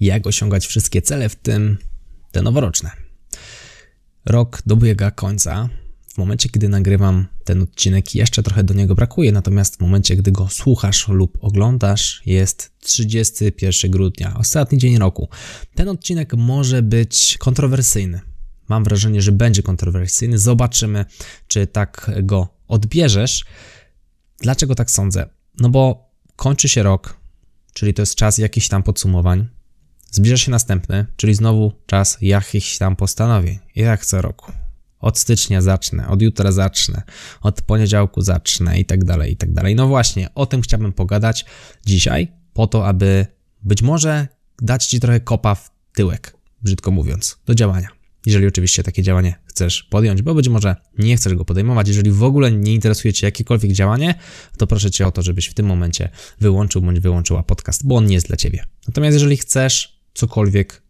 Jak 0.00 0.26
osiągać 0.26 0.66
wszystkie 0.66 1.02
cele, 1.02 1.28
w 1.28 1.36
tym 1.36 1.78
te 2.30 2.42
noworoczne? 2.42 2.90
Rok 4.24 4.62
dobiega 4.66 5.10
końca. 5.10 5.68
W 6.14 6.18
momencie, 6.18 6.48
kiedy 6.48 6.68
nagrywam 6.68 7.26
ten 7.44 7.62
odcinek, 7.62 8.14
jeszcze 8.14 8.42
trochę 8.42 8.64
do 8.64 8.74
niego 8.74 8.94
brakuje, 8.94 9.32
natomiast 9.32 9.76
w 9.76 9.80
momencie, 9.80 10.16
gdy 10.16 10.32
go 10.32 10.48
słuchasz 10.48 11.08
lub 11.08 11.38
oglądasz, 11.40 12.22
jest 12.26 12.72
31 12.80 13.90
grudnia, 13.90 14.36
ostatni 14.38 14.78
dzień 14.78 14.98
roku. 14.98 15.28
Ten 15.74 15.88
odcinek 15.88 16.34
może 16.34 16.82
być 16.82 17.38
kontrowersyjny. 17.38 18.20
Mam 18.68 18.84
wrażenie, 18.84 19.22
że 19.22 19.32
będzie 19.32 19.62
kontrowersyjny. 19.62 20.38
Zobaczymy, 20.38 21.04
czy 21.48 21.66
tak 21.66 22.10
go 22.22 22.48
odbierzesz. 22.68 23.44
Dlaczego 24.38 24.74
tak 24.74 24.90
sądzę? 24.90 25.28
No 25.58 25.68
bo 25.68 26.10
kończy 26.36 26.68
się 26.68 26.82
rok, 26.82 27.16
czyli 27.72 27.94
to 27.94 28.02
jest 28.02 28.14
czas 28.14 28.38
jakichś 28.38 28.68
tam 28.68 28.82
podsumowań. 28.82 29.48
Zbliża 30.10 30.36
się 30.36 30.50
następny, 30.50 31.06
czyli 31.16 31.34
znowu 31.34 31.72
czas 31.86 32.18
jakichś 32.20 32.78
tam 32.78 32.96
postanowień, 32.96 33.58
jak 33.76 34.06
co 34.06 34.22
roku. 34.22 34.52
Od 35.00 35.18
stycznia 35.18 35.62
zacznę, 35.62 36.08
od 36.08 36.22
jutra 36.22 36.52
zacznę, 36.52 37.02
od 37.42 37.62
poniedziałku 37.62 38.20
zacznę 38.20 38.80
i 38.80 38.84
tak 38.84 39.04
dalej, 39.04 39.32
i 39.32 39.36
tak 39.36 39.52
dalej. 39.52 39.74
No 39.74 39.88
właśnie, 39.88 40.34
o 40.34 40.46
tym 40.46 40.62
chciałbym 40.62 40.92
pogadać 40.92 41.44
dzisiaj, 41.86 42.32
po 42.52 42.66
to, 42.66 42.86
aby 42.86 43.26
być 43.62 43.82
może 43.82 44.28
dać 44.62 44.86
Ci 44.86 45.00
trochę 45.00 45.20
kopa 45.20 45.54
w 45.54 45.70
tyłek, 45.92 46.36
brzydko 46.62 46.90
mówiąc, 46.90 47.38
do 47.46 47.54
działania. 47.54 47.88
Jeżeli 48.26 48.46
oczywiście 48.46 48.82
takie 48.82 49.02
działanie 49.02 49.34
chcesz 49.46 49.82
podjąć, 49.82 50.22
bo 50.22 50.34
być 50.34 50.48
może 50.48 50.76
nie 50.98 51.16
chcesz 51.16 51.34
go 51.34 51.44
podejmować, 51.44 51.88
jeżeli 51.88 52.10
w 52.10 52.22
ogóle 52.22 52.52
nie 52.52 52.74
interesuje 52.74 53.12
Cię 53.12 53.26
jakiekolwiek 53.26 53.72
działanie, 53.72 54.14
to 54.56 54.66
proszę 54.66 54.90
Cię 54.90 55.06
o 55.06 55.10
to, 55.10 55.22
żebyś 55.22 55.46
w 55.46 55.54
tym 55.54 55.66
momencie 55.66 56.08
wyłączył 56.40 56.82
bądź 56.82 57.00
wyłączyła 57.00 57.42
podcast, 57.42 57.86
bo 57.86 57.96
on 57.96 58.06
nie 58.06 58.14
jest 58.14 58.26
dla 58.26 58.36
Ciebie. 58.36 58.64
Natomiast 58.88 59.14
jeżeli 59.14 59.36
chcesz 59.36 59.99
cokolwiek 60.14 60.82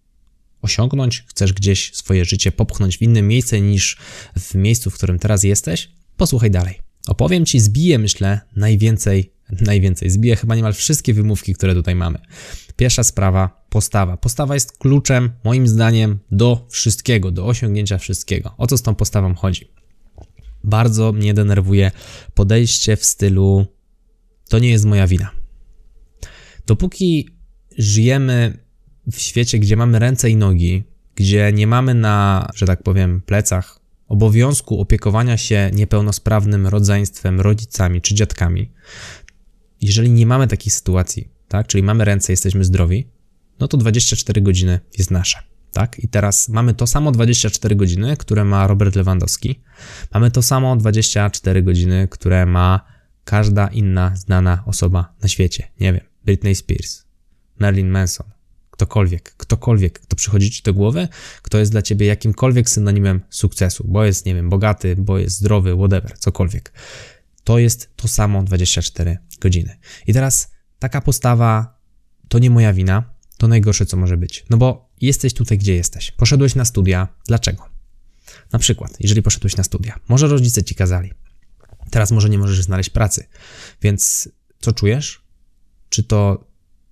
osiągnąć, 0.63 1.25
chcesz 1.29 1.53
gdzieś 1.53 1.95
swoje 1.95 2.25
życie 2.25 2.53
popchnąć 2.53 2.99
w 2.99 3.03
inne 3.03 3.23
miejsce 3.23 3.61
niż 3.61 3.99
w 4.39 4.55
miejscu, 4.55 4.91
w 4.91 4.95
którym 4.95 5.19
teraz 5.19 5.45
jesteś, 5.45 5.91
posłuchaj 6.17 6.51
dalej. 6.51 6.81
Opowiem 7.07 7.47
Ci, 7.47 7.61
zbiję, 7.61 7.99
myślę, 7.99 8.41
najwięcej, 8.57 9.33
najwięcej, 9.61 10.11
zbiję 10.11 10.37
chyba 10.37 10.57
niemal 10.57 10.73
wszystkie 10.73 11.15
wymówki, 11.15 11.55
które 11.55 11.75
tutaj 11.75 11.95
mamy. 11.95 12.19
Pierwsza 12.77 13.05
sprawa, 13.05 13.65
postawa. 13.69 14.17
Postawa 14.17 14.55
jest 14.55 14.79
kluczem, 14.79 15.31
moim 15.45 15.69
zdaniem, 15.69 16.19
do 16.31 16.67
wszystkiego, 16.71 17.31
do 17.31 17.47
osiągnięcia 17.47 17.99
wszystkiego. 17.99 18.55
O 18.59 18.67
co 18.67 18.77
z 18.77 18.83
tą 18.83 18.95
postawą 18.95 19.35
chodzi? 19.35 19.71
Bardzo 20.65 21.13
mnie 21.13 21.35
denerwuje 21.35 21.91
podejście 22.35 22.97
w 22.97 23.05
stylu 23.05 23.67
to 24.49 24.59
nie 24.59 24.71
jest 24.71 24.85
moja 24.85 25.07
wina. 25.07 25.31
Dopóki 26.67 27.29
żyjemy 27.79 28.65
w 29.13 29.19
świecie, 29.19 29.59
gdzie 29.59 29.77
mamy 29.77 29.99
ręce 29.99 30.31
i 30.31 30.37
nogi, 30.37 30.85
gdzie 31.15 31.53
nie 31.53 31.67
mamy 31.67 31.95
na, 31.95 32.49
że 32.55 32.67
tak 32.67 32.83
powiem, 32.83 33.21
plecach 33.21 33.81
obowiązku 34.09 34.81
opiekowania 34.81 35.37
się 35.37 35.71
niepełnosprawnym 35.75 36.67
rodzeństwem, 36.67 37.41
rodzicami 37.41 38.01
czy 38.01 38.15
dziadkami, 38.15 38.71
jeżeli 39.81 40.11
nie 40.11 40.27
mamy 40.27 40.47
takiej 40.47 40.71
sytuacji, 40.71 41.29
tak, 41.49 41.67
czyli 41.67 41.83
mamy 41.83 42.05
ręce, 42.05 42.33
jesteśmy 42.33 42.65
zdrowi, 42.65 43.07
no 43.61 43.69
to 43.69 43.77
24 43.77 44.41
godziny 44.41 44.81
jest 44.99 45.11
nasze. 45.11 45.43
Tak? 45.73 45.99
I 45.99 46.09
teraz 46.09 46.49
mamy 46.49 46.75
to 46.75 46.87
samo 46.87 47.13
24 47.13 47.77
godziny, 47.77 48.17
które 48.17 48.45
ma 48.45 48.67
Robert 48.67 48.97
Lewandowski. 48.97 49.61
Mamy 50.15 50.31
to 50.31 50.43
samo 50.43 50.77
24 50.77 51.63
godziny, 51.63 52.09
które 52.11 52.47
ma 52.47 52.81
każda 53.25 53.67
inna 53.69 54.17
znana 54.17 54.63
osoba 54.67 55.15
na 55.23 55.29
świecie. 55.29 55.69
Nie 55.81 55.93
wiem, 55.93 56.05
Britney 56.25 56.55
Spears, 56.55 57.05
Marilyn 57.59 57.89
Manson, 57.89 58.27
ktokolwiek, 58.81 59.35
ktokolwiek, 59.37 60.01
kto 60.01 60.17
przychodzi 60.17 60.51
ci 60.51 60.63
do 60.63 60.75
głowy, 60.75 61.09
kto 61.43 61.59
jest 61.59 61.73
dla 61.73 61.83
ciebie 61.83 62.07
jakimkolwiek 62.07 62.71
synonimem 62.71 63.21
sukcesu, 63.31 63.85
bo 63.89 64.05
jest, 64.05 64.27
nie 64.27 64.35
wiem, 64.35 64.51
bogaty, 64.51 64.97
bo 64.97 65.19
jest 65.19 65.37
zdrowy, 65.37 65.77
whatever, 65.77 66.19
cokolwiek. 66.19 66.73
To 67.45 67.59
jest 67.59 67.91
to 67.97 68.09
samo 68.09 68.43
24 68.43 69.19
godziny. 69.41 69.79
I 70.07 70.13
teraz 70.13 70.51
taka 70.79 71.01
postawa 71.01 71.81
to 72.29 72.39
nie 72.39 72.51
moja 72.51 72.73
wina, 72.73 73.15
to 73.37 73.49
najgorsze, 73.49 73.87
co 73.87 73.97
może 73.97 74.17
być. 74.17 74.45
No 74.51 74.57
bo 74.57 74.91
jesteś 75.01 75.35
tutaj, 75.35 75.59
gdzie 75.59 75.75
jesteś. 75.75 76.11
Poszedłeś 76.11 76.55
na 76.55 76.65
studia. 76.65 77.09
Dlaczego? 77.27 77.67
Na 78.53 78.59
przykład, 78.59 78.97
jeżeli 79.01 79.23
poszedłeś 79.23 79.57
na 79.57 79.65
studia, 79.65 80.01
może 80.09 80.27
rodzice 80.29 80.63
ci 80.63 80.75
kazali. 80.75 81.13
Teraz 81.91 82.11
może 82.11 82.29
nie 82.29 82.39
możesz 82.39 82.63
znaleźć 82.63 82.91
pracy. 82.91 83.27
Więc 83.83 84.29
co 84.61 84.73
czujesz? 84.73 85.23
Czy 85.89 86.03
to 86.03 86.50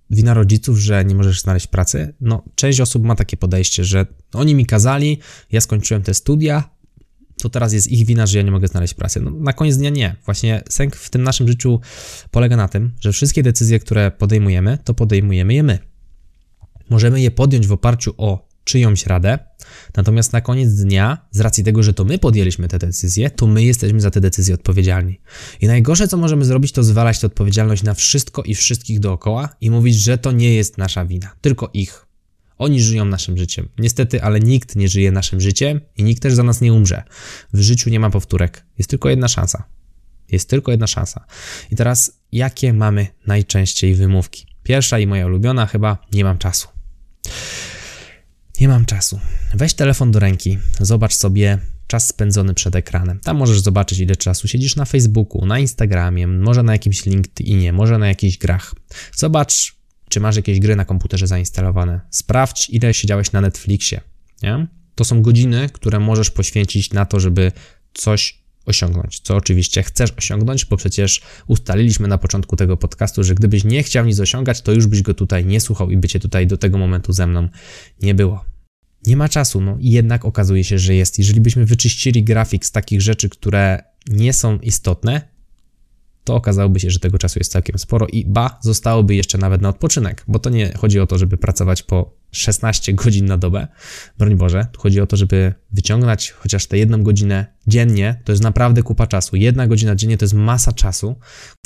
wina 0.09 0.33
rodziców, 0.33 0.77
że 0.77 1.05
nie 1.05 1.15
możesz 1.15 1.41
znaleźć 1.41 1.67
pracy? 1.67 2.13
No, 2.21 2.43
część 2.55 2.79
osób 2.79 3.03
ma 3.03 3.15
takie 3.15 3.37
podejście, 3.37 3.83
że 3.83 4.05
oni 4.33 4.55
mi 4.55 4.65
kazali, 4.65 5.19
ja 5.51 5.61
skończyłem 5.61 6.03
te 6.03 6.13
studia, 6.13 6.69
to 7.41 7.49
teraz 7.49 7.73
jest 7.73 7.87
ich 7.87 8.05
wina, 8.05 8.25
że 8.25 8.37
ja 8.37 8.43
nie 8.43 8.51
mogę 8.51 8.67
znaleźć 8.67 8.93
pracy. 8.93 9.21
No, 9.21 9.31
na 9.31 9.53
koniec 9.53 9.77
dnia 9.77 9.89
nie. 9.89 10.15
Właśnie 10.25 10.63
sęk 10.69 10.95
w 10.95 11.09
tym 11.09 11.23
naszym 11.23 11.47
życiu 11.47 11.79
polega 12.31 12.57
na 12.57 12.67
tym, 12.67 12.91
że 12.99 13.11
wszystkie 13.11 13.43
decyzje, 13.43 13.79
które 13.79 14.11
podejmujemy, 14.11 14.77
to 14.83 14.93
podejmujemy 14.93 15.53
je 15.53 15.63
my. 15.63 15.79
Możemy 16.89 17.21
je 17.21 17.31
podjąć 17.31 17.67
w 17.67 17.71
oparciu 17.71 18.13
o 18.17 18.48
czyjąś 18.69 19.05
radę, 19.05 19.39
natomiast 19.95 20.33
na 20.33 20.41
koniec 20.41 20.75
dnia, 20.75 21.27
z 21.31 21.39
racji 21.39 21.63
tego, 21.63 21.83
że 21.83 21.93
to 21.93 22.05
my 22.05 22.19
podjęliśmy 22.19 22.67
te 22.67 22.79
decyzje, 22.79 23.29
to 23.29 23.47
my 23.47 23.63
jesteśmy 23.63 24.01
za 24.01 24.11
te 24.11 24.21
decyzje 24.21 24.55
odpowiedzialni. 24.55 25.19
I 25.61 25.67
najgorsze, 25.67 26.07
co 26.07 26.17
możemy 26.17 26.45
zrobić, 26.45 26.71
to 26.71 26.83
zwalać 26.83 27.19
tę 27.19 27.27
odpowiedzialność 27.27 27.83
na 27.83 27.93
wszystko 27.93 28.43
i 28.43 28.55
wszystkich 28.55 28.99
dookoła 28.99 29.49
i 29.61 29.71
mówić, 29.71 29.95
że 29.95 30.17
to 30.17 30.31
nie 30.31 30.53
jest 30.53 30.77
nasza 30.77 31.05
wina, 31.05 31.35
tylko 31.41 31.69
ich. 31.73 32.05
Oni 32.57 32.81
żyją 32.81 33.05
naszym 33.05 33.37
życiem. 33.37 33.69
Niestety, 33.77 34.23
ale 34.23 34.39
nikt 34.39 34.75
nie 34.75 34.87
żyje 34.87 35.11
naszym 35.11 35.41
życiem 35.41 35.81
i 35.97 36.03
nikt 36.03 36.21
też 36.21 36.33
za 36.33 36.43
nas 36.43 36.61
nie 36.61 36.73
umrze. 36.73 37.03
W 37.53 37.61
życiu 37.61 37.89
nie 37.89 37.99
ma 37.99 38.09
powtórek. 38.09 38.65
Jest 38.77 38.89
tylko 38.89 39.09
jedna 39.09 39.27
szansa. 39.27 39.63
Jest 40.31 40.49
tylko 40.49 40.71
jedna 40.71 40.87
szansa. 40.87 41.25
I 41.71 41.75
teraz, 41.75 42.11
jakie 42.31 42.73
mamy 42.73 43.07
najczęściej 43.27 43.95
wymówki? 43.95 44.45
Pierwsza 44.63 44.99
i 44.99 45.07
moja 45.07 45.25
ulubiona 45.25 45.65
chyba 45.65 45.97
nie 46.13 46.23
mam 46.23 46.37
czasu. 46.37 46.67
Nie 48.61 48.67
mam 48.67 48.85
czasu. 48.85 49.19
Weź 49.53 49.73
telefon 49.73 50.11
do 50.11 50.19
ręki, 50.19 50.57
zobacz 50.79 51.13
sobie 51.13 51.57
czas 51.87 52.07
spędzony 52.07 52.53
przed 52.53 52.75
ekranem. 52.75 53.19
Tam 53.19 53.37
możesz 53.37 53.59
zobaczyć, 53.59 53.99
ile 53.99 54.15
czasu 54.15 54.47
siedzisz 54.47 54.75
na 54.75 54.85
Facebooku, 54.85 55.45
na 55.45 55.59
Instagramie, 55.59 56.27
może 56.27 56.63
na 56.63 56.71
jakimś 56.73 57.05
LinkedInie, 57.05 57.73
może 57.73 57.97
na 57.97 58.07
jakichś 58.07 58.37
grach. 58.37 58.75
Zobacz, 59.15 59.75
czy 60.09 60.19
masz 60.19 60.35
jakieś 60.35 60.59
gry 60.59 60.75
na 60.75 60.85
komputerze 60.85 61.27
zainstalowane. 61.27 61.99
Sprawdź, 62.09 62.69
ile 62.69 62.93
siedziałeś 62.93 63.31
na 63.31 63.41
Netflixie. 63.41 64.01
Nie? 64.43 64.67
To 64.95 65.05
są 65.05 65.21
godziny, 65.21 65.69
które 65.73 65.99
możesz 65.99 66.31
poświęcić 66.31 66.93
na 66.93 67.05
to, 67.05 67.19
żeby 67.19 67.51
coś 67.93 68.38
osiągnąć, 68.69 69.19
co 69.19 69.35
oczywiście 69.35 69.83
chcesz 69.83 70.11
osiągnąć, 70.17 70.65
bo 70.65 70.77
przecież 70.77 71.21
ustaliliśmy 71.47 72.07
na 72.07 72.17
początku 72.17 72.55
tego 72.55 72.77
podcastu, 72.77 73.23
że 73.23 73.35
gdybyś 73.35 73.63
nie 73.63 73.83
chciał 73.83 74.05
nic 74.05 74.19
osiągać, 74.19 74.61
to 74.61 74.71
już 74.71 74.87
byś 74.87 75.01
go 75.01 75.13
tutaj 75.13 75.45
nie 75.45 75.61
słuchał 75.61 75.91
i 75.91 75.97
by 75.97 76.07
cię 76.07 76.19
tutaj 76.19 76.47
do 76.47 76.57
tego 76.57 76.77
momentu 76.77 77.13
ze 77.13 77.27
mną 77.27 77.47
nie 78.01 78.15
było. 78.15 78.45
Nie 79.05 79.17
ma 79.17 79.29
czasu, 79.29 79.61
no 79.61 79.77
i 79.79 79.91
jednak 79.91 80.25
okazuje 80.25 80.63
się, 80.63 80.79
że 80.79 80.95
jest. 80.95 81.19
Jeżeli 81.19 81.41
byśmy 81.41 81.65
wyczyścili 81.65 82.23
grafik 82.23 82.65
z 82.65 82.71
takich 82.71 83.01
rzeczy, 83.01 83.29
które 83.29 83.83
nie 84.09 84.33
są 84.33 84.59
istotne, 84.59 85.38
to 86.29 86.35
okazałoby 86.35 86.79
się, 86.79 86.89
że 86.89 86.99
tego 86.99 87.17
czasu 87.17 87.39
jest 87.39 87.51
całkiem 87.51 87.77
sporo 87.77 88.07
i 88.07 88.25
ba, 88.25 88.59
zostałoby 88.61 89.15
jeszcze 89.15 89.37
nawet 89.37 89.61
na 89.61 89.69
odpoczynek, 89.69 90.23
bo 90.27 90.39
to 90.39 90.49
nie 90.49 90.73
chodzi 90.77 90.99
o 90.99 91.07
to, 91.07 91.17
żeby 91.17 91.37
pracować 91.37 91.83
po 91.83 92.13
16 92.31 92.93
godzin 92.93 93.25
na 93.25 93.37
dobę, 93.37 93.67
broń 94.17 94.35
Boże, 94.35 94.67
tu 94.71 94.81
chodzi 94.81 95.01
o 95.01 95.07
to, 95.07 95.17
żeby 95.17 95.53
wyciągnąć 95.71 96.31
chociaż 96.31 96.67
tę 96.67 96.77
jedną 96.77 97.03
godzinę 97.03 97.45
dziennie, 97.67 98.21
to 98.23 98.31
jest 98.31 98.43
naprawdę 98.43 98.83
kupa 98.83 99.07
czasu. 99.07 99.35
Jedna 99.35 99.67
godzina 99.67 99.95
dziennie 99.95 100.17
to 100.17 100.25
jest 100.25 100.33
masa 100.33 100.71
czasu, 100.71 101.15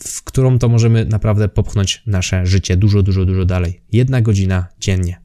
w 0.02 0.24
którą 0.24 0.60
to 0.60 0.70
możemy 0.70 1.06
naprawdę 1.06 1.50
popchnąć 1.50 2.04
nasze 2.08 2.46
życie 2.46 2.78
dużo, 2.78 3.04
dużo, 3.04 3.26
dużo 3.26 3.46
dalej. 3.46 3.82
Jedna 3.92 4.22
godzina 4.22 4.68
dziennie, 4.80 5.22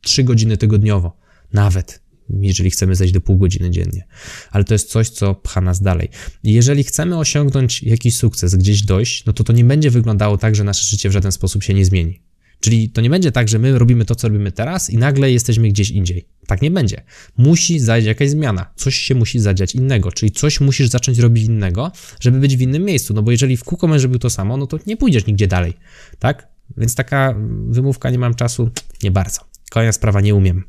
trzy 0.00 0.24
godziny 0.24 0.56
tygodniowo, 0.56 1.16
nawet 1.52 2.02
jeżeli 2.30 2.70
chcemy 2.70 2.94
zejść 2.94 3.14
do 3.14 3.20
pół 3.20 3.38
godziny 3.38 3.70
dziennie. 3.70 4.06
Ale 4.50 4.64
to 4.64 4.74
jest 4.74 4.90
coś, 4.90 5.08
co 5.08 5.34
pcha 5.34 5.60
nas 5.60 5.82
dalej. 5.82 6.08
I 6.44 6.52
jeżeli 6.52 6.84
chcemy 6.84 7.18
osiągnąć 7.18 7.82
jakiś 7.82 8.16
sukces, 8.16 8.54
gdzieś 8.54 8.82
dojść, 8.82 9.24
no 9.24 9.32
to 9.32 9.44
to 9.44 9.52
nie 9.52 9.64
będzie 9.64 9.90
wyglądało 9.90 10.38
tak, 10.38 10.56
że 10.56 10.64
nasze 10.64 10.84
życie 10.84 11.08
w 11.08 11.12
żaden 11.12 11.32
sposób 11.32 11.62
się 11.62 11.74
nie 11.74 11.84
zmieni. 11.84 12.20
Czyli 12.60 12.90
to 12.90 13.00
nie 13.00 13.10
będzie 13.10 13.32
tak, 13.32 13.48
że 13.48 13.58
my 13.58 13.78
robimy 13.78 14.04
to, 14.04 14.14
co 14.14 14.28
robimy 14.28 14.52
teraz 14.52 14.90
i 14.90 14.98
nagle 14.98 15.32
jesteśmy 15.32 15.68
gdzieś 15.68 15.90
indziej. 15.90 16.28
Tak 16.46 16.62
nie 16.62 16.70
będzie. 16.70 17.02
Musi 17.36 17.80
zajść 17.80 18.06
jakaś 18.06 18.30
zmiana. 18.30 18.70
Coś 18.76 18.96
się 18.96 19.14
musi 19.14 19.40
zadziać 19.40 19.74
innego, 19.74 20.12
czyli 20.12 20.32
coś 20.32 20.60
musisz 20.60 20.88
zacząć 20.88 21.18
robić 21.18 21.44
innego, 21.44 21.92
żeby 22.20 22.38
być 22.38 22.56
w 22.56 22.60
innym 22.60 22.84
miejscu. 22.84 23.14
No 23.14 23.22
bo 23.22 23.30
jeżeli 23.30 23.56
w 23.56 23.64
kółko 23.64 23.88
będziesz 23.88 24.02
robił 24.02 24.18
to 24.18 24.30
samo, 24.30 24.56
no 24.56 24.66
to 24.66 24.78
nie 24.86 24.96
pójdziesz 24.96 25.26
nigdzie 25.26 25.46
dalej. 25.46 25.74
Tak? 26.18 26.48
Więc 26.76 26.94
taka 26.94 27.34
wymówka, 27.68 28.10
nie 28.10 28.18
mam 28.18 28.34
czasu, 28.34 28.70
nie 29.02 29.10
bardzo. 29.10 29.40
Kolejna 29.70 29.92
sprawa, 29.92 30.20
nie 30.20 30.34
umiem. 30.34 30.64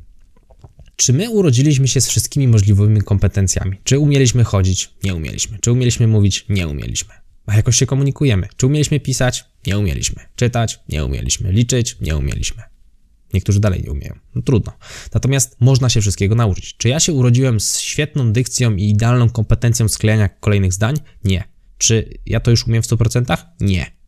Czy 1.00 1.12
my 1.12 1.30
urodziliśmy 1.30 1.88
się 1.88 2.00
z 2.00 2.08
wszystkimi 2.08 2.48
możliwymi 2.48 3.02
kompetencjami? 3.02 3.76
Czy 3.84 3.98
umieliśmy 3.98 4.44
chodzić? 4.44 4.90
Nie 5.04 5.14
umieliśmy. 5.14 5.58
Czy 5.58 5.72
umieliśmy 5.72 6.06
mówić? 6.06 6.44
Nie 6.48 6.68
umieliśmy. 6.68 7.14
A 7.46 7.56
jakoś 7.56 7.76
się 7.76 7.86
komunikujemy. 7.86 8.48
Czy 8.56 8.66
umieliśmy 8.66 9.00
pisać? 9.00 9.44
Nie 9.66 9.78
umieliśmy. 9.78 10.22
Czytać? 10.36 10.80
Nie 10.88 11.04
umieliśmy. 11.04 11.52
Liczyć? 11.52 11.96
Nie 12.00 12.16
umieliśmy. 12.16 12.62
Niektórzy 13.34 13.60
dalej 13.60 13.82
nie 13.82 13.90
umieją. 13.90 14.18
No 14.34 14.42
trudno. 14.42 14.72
Natomiast 15.14 15.56
można 15.60 15.88
się 15.88 16.00
wszystkiego 16.00 16.34
nauczyć. 16.34 16.76
Czy 16.76 16.88
ja 16.88 17.00
się 17.00 17.12
urodziłem 17.12 17.60
z 17.60 17.78
świetną 17.78 18.32
dykcją 18.32 18.76
i 18.76 18.90
idealną 18.90 19.30
kompetencją 19.30 19.88
sklejania 19.88 20.28
kolejnych 20.28 20.72
zdań? 20.72 20.96
Nie. 21.24 21.44
Czy 21.78 22.10
ja 22.26 22.40
to 22.40 22.50
już 22.50 22.66
umiem 22.66 22.82
w 22.82 22.86
100%? 22.86 23.36
Nie. 23.60 23.99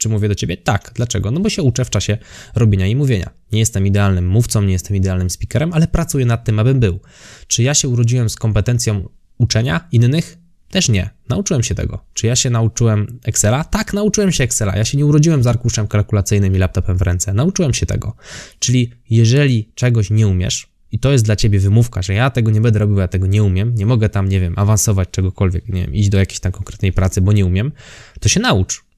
Czy 0.00 0.08
mówię 0.08 0.28
do 0.28 0.34
ciebie? 0.34 0.56
Tak. 0.56 0.92
Dlaczego? 0.94 1.30
No 1.30 1.40
bo 1.40 1.48
się 1.48 1.62
uczę 1.62 1.84
w 1.84 1.90
czasie 1.90 2.18
robienia 2.54 2.86
i 2.86 2.96
mówienia. 2.96 3.30
Nie 3.52 3.58
jestem 3.58 3.86
idealnym 3.86 4.28
mówcą, 4.28 4.62
nie 4.62 4.72
jestem 4.72 4.96
idealnym 4.96 5.30
speakerem, 5.30 5.72
ale 5.72 5.88
pracuję 5.88 6.26
nad 6.26 6.44
tym, 6.44 6.58
abym 6.58 6.80
był. 6.80 7.00
Czy 7.46 7.62
ja 7.62 7.74
się 7.74 7.88
urodziłem 7.88 8.30
z 8.30 8.36
kompetencją 8.36 9.08
uczenia 9.38 9.88
innych? 9.92 10.38
Też 10.70 10.88
nie. 10.88 11.10
Nauczyłem 11.28 11.62
się 11.62 11.74
tego. 11.74 12.04
Czy 12.14 12.26
ja 12.26 12.36
się 12.36 12.50
nauczyłem 12.50 13.18
Excela? 13.24 13.64
Tak, 13.64 13.92
nauczyłem 13.92 14.32
się 14.32 14.44
Excela. 14.44 14.76
Ja 14.76 14.84
się 14.84 14.98
nie 14.98 15.06
urodziłem 15.06 15.42
z 15.42 15.46
arkuszem 15.46 15.88
kalkulacyjnym 15.88 16.56
i 16.56 16.58
laptopem 16.58 16.96
w 16.96 17.02
ręce. 17.02 17.34
Nauczyłem 17.34 17.74
się 17.74 17.86
tego. 17.86 18.16
Czyli 18.58 18.92
jeżeli 19.10 19.72
czegoś 19.74 20.10
nie 20.10 20.28
umiesz, 20.28 20.70
i 20.92 20.98
to 20.98 21.12
jest 21.12 21.24
dla 21.24 21.36
ciebie 21.36 21.58
wymówka, 21.58 22.02
że 22.02 22.14
ja 22.14 22.30
tego 22.30 22.50
nie 22.50 22.60
będę 22.60 22.78
robił, 22.78 22.98
ja 22.98 23.08
tego 23.08 23.26
nie 23.26 23.42
umiem, 23.42 23.74
nie 23.74 23.86
mogę 23.86 24.08
tam, 24.08 24.28
nie 24.28 24.40
wiem, 24.40 24.54
awansować 24.56 25.08
czegokolwiek, 25.10 25.68
nie 25.68 25.80
wiem, 25.82 25.94
iść 25.94 26.08
do 26.08 26.18
jakiejś 26.18 26.40
tam 26.40 26.52
konkretnej 26.52 26.92
pracy, 26.92 27.20
bo 27.20 27.32
nie 27.32 27.46
umiem, 27.46 27.72
to 28.20 28.28
się 28.28 28.40
naucz 28.40 28.89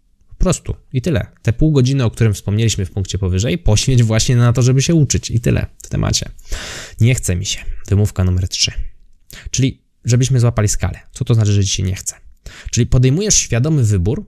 prostu. 0.42 0.74
I 0.92 1.02
tyle. 1.02 1.26
Te 1.42 1.52
pół 1.52 1.72
godziny, 1.72 2.04
o 2.04 2.10
którym 2.10 2.34
wspomnieliśmy 2.34 2.86
w 2.86 2.90
punkcie 2.90 3.18
powyżej, 3.18 3.58
poświęć 3.58 4.02
właśnie 4.02 4.36
na 4.36 4.52
to, 4.52 4.62
żeby 4.62 4.82
się 4.82 4.94
uczyć. 4.94 5.30
I 5.30 5.40
tyle 5.40 5.66
w 5.82 5.88
temacie. 5.88 6.28
Nie 7.00 7.14
chce 7.14 7.36
mi 7.36 7.46
się. 7.46 7.60
Wymówka 7.88 8.24
numer 8.24 8.48
3. 8.48 8.72
Czyli, 9.50 9.82
żebyśmy 10.04 10.40
złapali 10.40 10.68
skalę. 10.68 10.98
Co 11.12 11.24
to 11.24 11.34
znaczy, 11.34 11.52
że 11.52 11.64
ci 11.64 11.70
się 11.70 11.82
nie 11.82 11.94
chce? 11.94 12.14
Czyli 12.70 12.86
podejmujesz 12.86 13.34
świadomy 13.34 13.84
wybór 13.84 14.26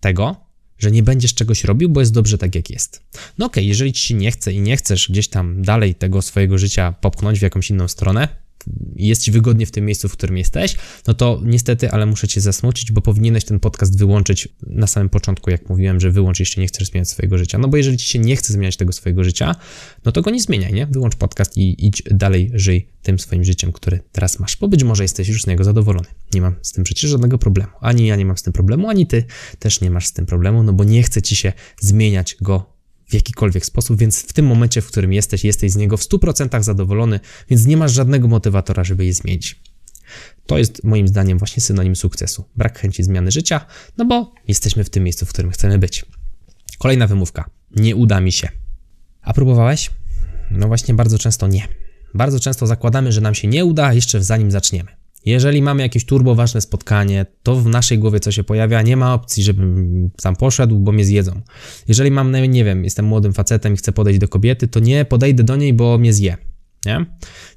tego, 0.00 0.36
że 0.78 0.90
nie 0.90 1.02
będziesz 1.02 1.34
czegoś 1.34 1.64
robił, 1.64 1.88
bo 1.88 2.00
jest 2.00 2.12
dobrze 2.12 2.38
tak, 2.38 2.54
jak 2.54 2.70
jest. 2.70 3.02
No 3.38 3.46
okej, 3.46 3.62
okay, 3.62 3.64
jeżeli 3.64 3.92
ci 3.92 4.08
się 4.08 4.14
nie 4.14 4.30
chce 4.30 4.52
i 4.52 4.60
nie 4.60 4.76
chcesz 4.76 5.08
gdzieś 5.10 5.28
tam 5.28 5.62
dalej 5.62 5.94
tego 5.94 6.22
swojego 6.22 6.58
życia 6.58 6.92
popchnąć 6.92 7.38
w 7.38 7.42
jakąś 7.42 7.70
inną 7.70 7.88
stronę, 7.88 8.28
jest 8.96 9.22
ci 9.22 9.30
wygodnie 9.30 9.66
w 9.66 9.70
tym 9.70 9.86
miejscu, 9.86 10.08
w 10.08 10.12
którym 10.12 10.38
jesteś, 10.38 10.76
no 11.06 11.14
to 11.14 11.40
niestety, 11.44 11.90
ale 11.90 12.06
muszę 12.06 12.28
cię 12.28 12.40
zasmucić, 12.40 12.92
bo 12.92 13.00
powinieneś 13.00 13.44
ten 13.44 13.60
podcast 13.60 13.98
wyłączyć 13.98 14.48
na 14.66 14.86
samym 14.86 15.08
początku, 15.08 15.50
jak 15.50 15.68
mówiłem, 15.68 16.00
że 16.00 16.10
wyłącz, 16.10 16.40
jeśli 16.40 16.60
nie 16.60 16.66
chcesz 16.66 16.88
zmieniać 16.88 17.08
swojego 17.08 17.38
życia. 17.38 17.58
No 17.58 17.68
bo 17.68 17.76
jeżeli 17.76 17.98
ci 17.98 18.08
się 18.08 18.18
nie 18.18 18.36
chce 18.36 18.52
zmieniać 18.52 18.76
tego 18.76 18.92
swojego 18.92 19.24
życia, 19.24 19.56
no 20.04 20.12
to 20.12 20.22
go 20.22 20.30
nie 20.30 20.40
zmieniaj, 20.40 20.72
nie? 20.72 20.86
Wyłącz 20.86 21.16
podcast 21.16 21.56
i 21.56 21.86
idź 21.86 22.02
dalej, 22.10 22.50
żyj 22.54 22.86
tym 23.02 23.18
swoim 23.18 23.44
życiem, 23.44 23.72
który 23.72 24.00
teraz 24.12 24.38
masz, 24.38 24.56
bo 24.56 24.68
być 24.68 24.84
może 24.84 25.04
jesteś 25.04 25.28
już 25.28 25.42
z 25.42 25.46
niego 25.46 25.64
zadowolony. 25.64 26.08
Nie 26.34 26.40
mam 26.40 26.54
z 26.62 26.72
tym 26.72 26.84
przecież 26.84 27.10
żadnego 27.10 27.38
problemu. 27.38 27.70
Ani 27.80 28.06
ja 28.06 28.16
nie 28.16 28.24
mam 28.24 28.36
z 28.36 28.42
tym 28.42 28.52
problemu, 28.52 28.88
ani 28.88 29.06
ty 29.06 29.24
też 29.58 29.80
nie 29.80 29.90
masz 29.90 30.06
z 30.06 30.12
tym 30.12 30.26
problemu, 30.26 30.62
no 30.62 30.72
bo 30.72 30.84
nie 30.84 31.02
chce 31.02 31.22
ci 31.22 31.36
się 31.36 31.52
zmieniać 31.80 32.36
go 32.40 32.79
w 33.10 33.14
jakikolwiek 33.14 33.66
sposób, 33.66 33.98
więc 33.98 34.22
w 34.22 34.32
tym 34.32 34.46
momencie, 34.46 34.80
w 34.80 34.86
którym 34.86 35.12
jesteś, 35.12 35.44
jesteś 35.44 35.72
z 35.72 35.76
niego 35.76 35.96
w 35.96 36.00
100% 36.00 36.62
zadowolony, 36.62 37.20
więc 37.48 37.66
nie 37.66 37.76
masz 37.76 37.92
żadnego 37.92 38.28
motywatora, 38.28 38.84
żeby 38.84 39.04
je 39.04 39.14
zmienić. 39.14 39.60
To 40.46 40.58
jest 40.58 40.84
moim 40.84 41.08
zdaniem 41.08 41.38
właśnie 41.38 41.62
synonim 41.62 41.96
sukcesu. 41.96 42.44
Brak 42.56 42.78
chęci 42.78 43.02
zmiany 43.02 43.30
życia, 43.30 43.66
no 43.98 44.04
bo 44.04 44.34
jesteśmy 44.48 44.84
w 44.84 44.90
tym 44.90 45.04
miejscu, 45.04 45.26
w 45.26 45.28
którym 45.28 45.50
chcemy 45.50 45.78
być. 45.78 46.06
Kolejna 46.78 47.06
wymówka. 47.06 47.50
Nie 47.76 47.96
uda 47.96 48.20
mi 48.20 48.32
się. 48.32 48.48
A 49.22 49.32
próbowałeś? 49.32 49.90
No 50.50 50.68
właśnie, 50.68 50.94
bardzo 50.94 51.18
często 51.18 51.48
nie. 51.48 51.68
Bardzo 52.14 52.40
często 52.40 52.66
zakładamy, 52.66 53.12
że 53.12 53.20
nam 53.20 53.34
się 53.34 53.48
nie 53.48 53.64
uda 53.64 53.92
jeszcze 53.92 54.24
zanim 54.24 54.50
zaczniemy. 54.50 54.99
Jeżeli 55.26 55.62
mamy 55.62 55.82
jakieś 55.82 56.04
turbo 56.04 56.34
ważne 56.34 56.60
spotkanie, 56.60 57.26
to 57.42 57.56
w 57.56 57.66
naszej 57.66 57.98
głowie 57.98 58.20
co 58.20 58.32
się 58.32 58.44
pojawia, 58.44 58.82
nie 58.82 58.96
ma 58.96 59.14
opcji, 59.14 59.42
żebym 59.42 60.10
tam 60.22 60.36
poszedł, 60.36 60.78
bo 60.78 60.92
mnie 60.92 61.04
zjedzą. 61.04 61.40
Jeżeli 61.88 62.10
mam, 62.10 62.30
no 62.30 62.46
nie 62.46 62.64
wiem, 62.64 62.84
jestem 62.84 63.04
młodym 63.04 63.32
facetem 63.32 63.74
i 63.74 63.76
chcę 63.76 63.92
podejść 63.92 64.20
do 64.20 64.28
kobiety, 64.28 64.68
to 64.68 64.80
nie 64.80 65.04
podejdę 65.04 65.42
do 65.42 65.56
niej, 65.56 65.74
bo 65.74 65.98
mnie 65.98 66.12
zje. 66.12 66.36
Nie? 66.86 67.06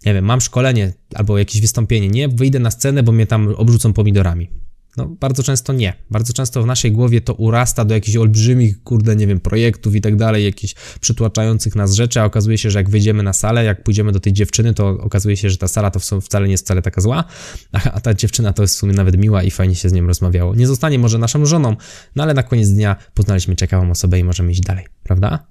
Nie 0.05 0.13
wiem, 0.13 0.25
mam 0.25 0.41
szkolenie 0.41 0.93
albo 1.15 1.37
jakieś 1.37 1.61
wystąpienie, 1.61 2.07
nie 2.07 2.27
wyjdę 2.27 2.59
na 2.59 2.71
scenę, 2.71 3.03
bo 3.03 3.11
mnie 3.11 3.27
tam 3.27 3.47
obrzucą 3.47 3.93
pomidorami. 3.93 4.49
No, 4.97 5.07
bardzo 5.19 5.43
często 5.43 5.73
nie. 5.73 5.93
Bardzo 6.09 6.33
często 6.33 6.63
w 6.63 6.65
naszej 6.65 6.91
głowie 6.91 7.21
to 7.21 7.33
urasta 7.33 7.85
do 7.85 7.93
jakichś 7.93 8.17
olbrzymich, 8.17 8.83
kurde, 8.83 9.15
nie 9.15 9.27
wiem, 9.27 9.39
projektów 9.39 9.95
i 9.95 10.01
tak 10.01 10.15
dalej, 10.15 10.45
jakichś 10.45 10.75
przytłaczających 11.01 11.75
nas 11.75 11.93
rzeczy, 11.93 12.21
a 12.21 12.25
okazuje 12.25 12.57
się, 12.57 12.71
że 12.71 12.79
jak 12.79 12.89
wyjdziemy 12.89 13.23
na 13.23 13.33
salę, 13.33 13.63
jak 13.63 13.83
pójdziemy 13.83 14.11
do 14.11 14.19
tej 14.19 14.33
dziewczyny, 14.33 14.73
to 14.73 14.87
okazuje 14.87 15.37
się, 15.37 15.49
że 15.49 15.57
ta 15.57 15.67
sala 15.67 15.91
to 15.91 15.99
wcale 16.21 16.45
nie 16.45 16.51
jest 16.51 16.65
wcale 16.65 16.81
taka 16.81 17.01
zła, 17.01 17.23
a 17.71 18.01
ta 18.01 18.13
dziewczyna 18.13 18.53
to 18.53 18.61
jest 18.61 18.75
w 18.75 18.77
sumie 18.77 18.93
nawet 18.93 19.17
miła 19.17 19.43
i 19.43 19.51
fajnie 19.51 19.75
się 19.75 19.89
z 19.89 19.93
nią 19.93 20.07
rozmawiało. 20.07 20.55
Nie 20.55 20.67
zostanie 20.67 20.99
może 20.99 21.17
naszą 21.17 21.45
żoną, 21.45 21.75
no 22.15 22.23
ale 22.23 22.33
na 22.33 22.43
koniec 22.43 22.69
dnia 22.69 22.95
poznaliśmy 23.13 23.55
ciekawą 23.55 23.91
osobę 23.91 24.19
i 24.19 24.23
możemy 24.23 24.51
iść 24.51 24.61
dalej, 24.61 24.85
prawda? 25.03 25.47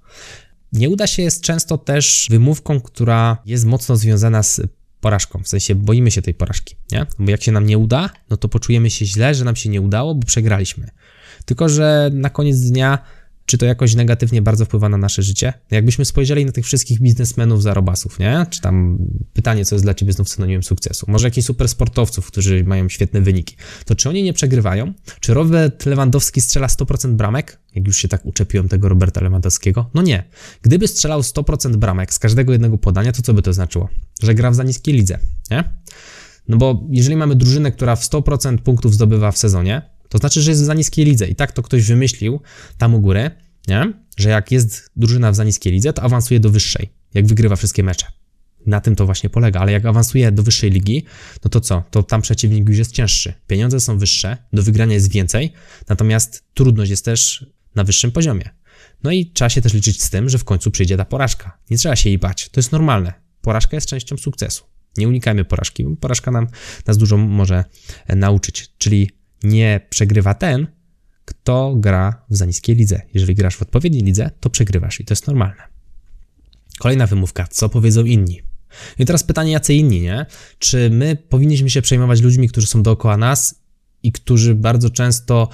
Nie 0.73 0.89
uda 0.89 1.07
się 1.07 1.23
jest 1.23 1.41
często 1.41 1.77
też 1.77 2.27
wymówką, 2.29 2.81
która 2.81 3.37
jest 3.45 3.65
mocno 3.65 3.97
związana 3.97 4.43
z 4.43 4.61
porażką, 5.03 5.43
w 5.43 5.47
sensie 5.47 5.75
boimy 5.75 6.11
się 6.11 6.21
tej 6.21 6.33
porażki, 6.33 6.75
nie? 6.91 7.05
Bo 7.19 7.31
jak 7.31 7.43
się 7.43 7.51
nam 7.51 7.65
nie 7.65 7.77
uda, 7.77 8.09
no 8.29 8.37
to 8.37 8.49
poczujemy 8.49 8.89
się 8.89 9.05
źle, 9.05 9.35
że 9.35 9.45
nam 9.45 9.55
się 9.55 9.69
nie 9.69 9.81
udało, 9.81 10.15
bo 10.15 10.25
przegraliśmy. 10.25 10.87
Tylko, 11.45 11.69
że 11.69 12.09
na 12.13 12.29
koniec 12.29 12.57
dnia 12.59 12.99
czy 13.53 13.57
to 13.57 13.65
jakoś 13.65 13.95
negatywnie 13.95 14.41
bardzo 14.41 14.65
wpływa 14.65 14.89
na 14.89 14.97
nasze 14.97 15.23
życie? 15.23 15.53
Jakbyśmy 15.71 16.05
spojrzeli 16.05 16.45
na 16.45 16.51
tych 16.51 16.65
wszystkich 16.65 17.01
biznesmenów 17.01 17.63
zarobasów, 17.63 18.19
nie? 18.19 18.45
Czy 18.49 18.61
tam 18.61 18.97
pytanie, 19.33 19.65
co 19.65 19.75
jest 19.75 19.85
dla 19.85 19.93
ciebie 19.93 20.13
znów 20.13 20.29
synonimem 20.29 20.63
sukcesu? 20.63 21.05
Może 21.09 21.27
jakichś 21.27 21.47
super 21.47 21.69
sportowców, 21.69 22.27
którzy 22.27 22.63
mają 22.63 22.89
świetne 22.89 23.21
wyniki. 23.21 23.55
To 23.85 23.95
czy 23.95 24.09
oni 24.09 24.23
nie 24.23 24.33
przegrywają? 24.33 24.93
Czy 25.19 25.33
Robert 25.33 25.85
Lewandowski 25.85 26.41
strzela 26.41 26.67
100% 26.67 27.13
bramek? 27.13 27.59
Jak 27.75 27.87
już 27.87 27.97
się 27.97 28.07
tak 28.07 28.25
uczepiłem 28.25 28.69
tego 28.69 28.89
Roberta 28.89 29.21
Lewandowskiego? 29.21 29.89
No 29.93 30.01
nie. 30.01 30.23
Gdyby 30.61 30.87
strzelał 30.87 31.21
100% 31.21 31.75
bramek 31.75 32.13
z 32.13 32.19
każdego 32.19 32.51
jednego 32.51 32.77
podania, 32.77 33.11
to 33.11 33.21
co 33.21 33.33
by 33.33 33.41
to 33.41 33.53
znaczyło? 33.53 33.89
Że 34.23 34.33
gra 34.33 34.51
w 34.51 34.55
za 34.55 34.63
niskiej 34.63 34.93
lidze, 34.93 35.19
nie? 35.51 35.63
No 36.47 36.57
bo 36.57 36.83
jeżeli 36.89 37.15
mamy 37.15 37.35
drużynę, 37.35 37.71
która 37.71 37.95
w 37.95 38.01
100% 38.01 38.57
punktów 38.57 38.93
zdobywa 38.93 39.31
w 39.31 39.37
sezonie, 39.37 39.93
to 40.13 40.17
znaczy, 40.17 40.41
że 40.41 40.51
jest 40.51 40.61
w 40.61 40.65
za 40.65 40.73
niskiej 40.73 41.05
lidze. 41.05 41.27
I 41.27 41.35
tak 41.35 41.51
to 41.51 41.63
ktoś 41.63 41.87
wymyślił 41.87 42.39
tam 42.77 42.95
u 42.95 42.99
góry, 43.01 43.31
nie? 43.67 43.93
że 44.17 44.29
jak 44.29 44.51
jest 44.51 44.89
drużyna 44.95 45.31
w 45.31 45.35
za 45.35 45.43
niskiej 45.43 45.73
lidze, 45.73 45.93
to 45.93 46.03
awansuje 46.03 46.39
do 46.39 46.49
wyższej, 46.49 46.89
jak 47.13 47.27
wygrywa 47.27 47.55
wszystkie 47.55 47.83
mecze. 47.83 48.05
Na 48.65 48.81
tym 48.81 48.95
to 48.95 49.05
właśnie 49.05 49.29
polega, 49.29 49.59
ale 49.59 49.71
jak 49.71 49.85
awansuje 49.85 50.31
do 50.31 50.43
wyższej 50.43 50.71
ligi, 50.71 51.05
no 51.43 51.49
to 51.49 51.59
co? 51.59 51.83
To 51.91 52.03
tam 52.03 52.21
przeciwnik 52.21 52.69
już 52.69 52.77
jest 52.77 52.91
cięższy. 52.91 53.33
Pieniądze 53.47 53.79
są 53.79 53.97
wyższe, 53.97 54.37
do 54.53 54.63
wygrania 54.63 54.93
jest 54.93 55.11
więcej, 55.11 55.53
natomiast 55.89 56.43
trudność 56.53 56.91
jest 56.91 57.05
też 57.05 57.45
na 57.75 57.83
wyższym 57.83 58.11
poziomie. 58.11 58.49
No 59.03 59.11
i 59.11 59.25
trzeba 59.25 59.49
się 59.49 59.61
też 59.61 59.73
liczyć 59.73 60.03
z 60.03 60.09
tym, 60.09 60.29
że 60.29 60.37
w 60.37 60.43
końcu 60.43 60.71
przyjdzie 60.71 60.97
ta 60.97 61.05
porażka. 61.05 61.59
Nie 61.69 61.77
trzeba 61.77 61.95
się 61.95 62.09
jej 62.09 62.17
bać, 62.17 62.49
to 62.49 62.59
jest 62.59 62.71
normalne. 62.71 63.13
Porażka 63.41 63.77
jest 63.77 63.87
częścią 63.87 64.17
sukcesu. 64.17 64.63
Nie 64.97 65.07
unikajmy 65.07 65.45
porażki, 65.45 65.83
bo 65.83 65.95
porażka 65.95 66.31
nam, 66.31 66.47
nas 66.87 66.97
dużo 66.97 67.17
może 67.17 67.63
nauczyć. 68.09 68.69
Czyli 68.77 69.09
nie 69.43 69.87
przegrywa 69.89 70.33
ten, 70.33 70.67
kto 71.25 71.75
gra 71.75 72.25
w 72.29 72.35
za 72.35 72.45
niskiej 72.45 72.75
lidze. 72.75 73.01
Jeżeli 73.13 73.35
grasz 73.35 73.55
w 73.55 73.61
odpowiedniej 73.61 74.03
lidze, 74.03 74.31
to 74.39 74.49
przegrywasz 74.49 74.99
i 74.99 75.05
to 75.05 75.11
jest 75.11 75.27
normalne. 75.27 75.63
Kolejna 76.79 77.07
wymówka, 77.07 77.47
co 77.47 77.69
powiedzą 77.69 78.03
inni? 78.03 78.41
I 78.99 79.05
teraz 79.05 79.23
pytanie, 79.23 79.51
jacy 79.51 79.73
inni, 79.73 80.01
nie? 80.01 80.25
Czy 80.59 80.89
my 80.89 81.17
powinniśmy 81.29 81.69
się 81.69 81.81
przejmować 81.81 82.21
ludźmi, 82.21 82.49
którzy 82.49 82.67
są 82.67 82.83
dookoła 82.83 83.17
nas 83.17 83.55
i 84.03 84.11
którzy 84.11 84.55
bardzo 84.55 84.89
często 84.89 85.49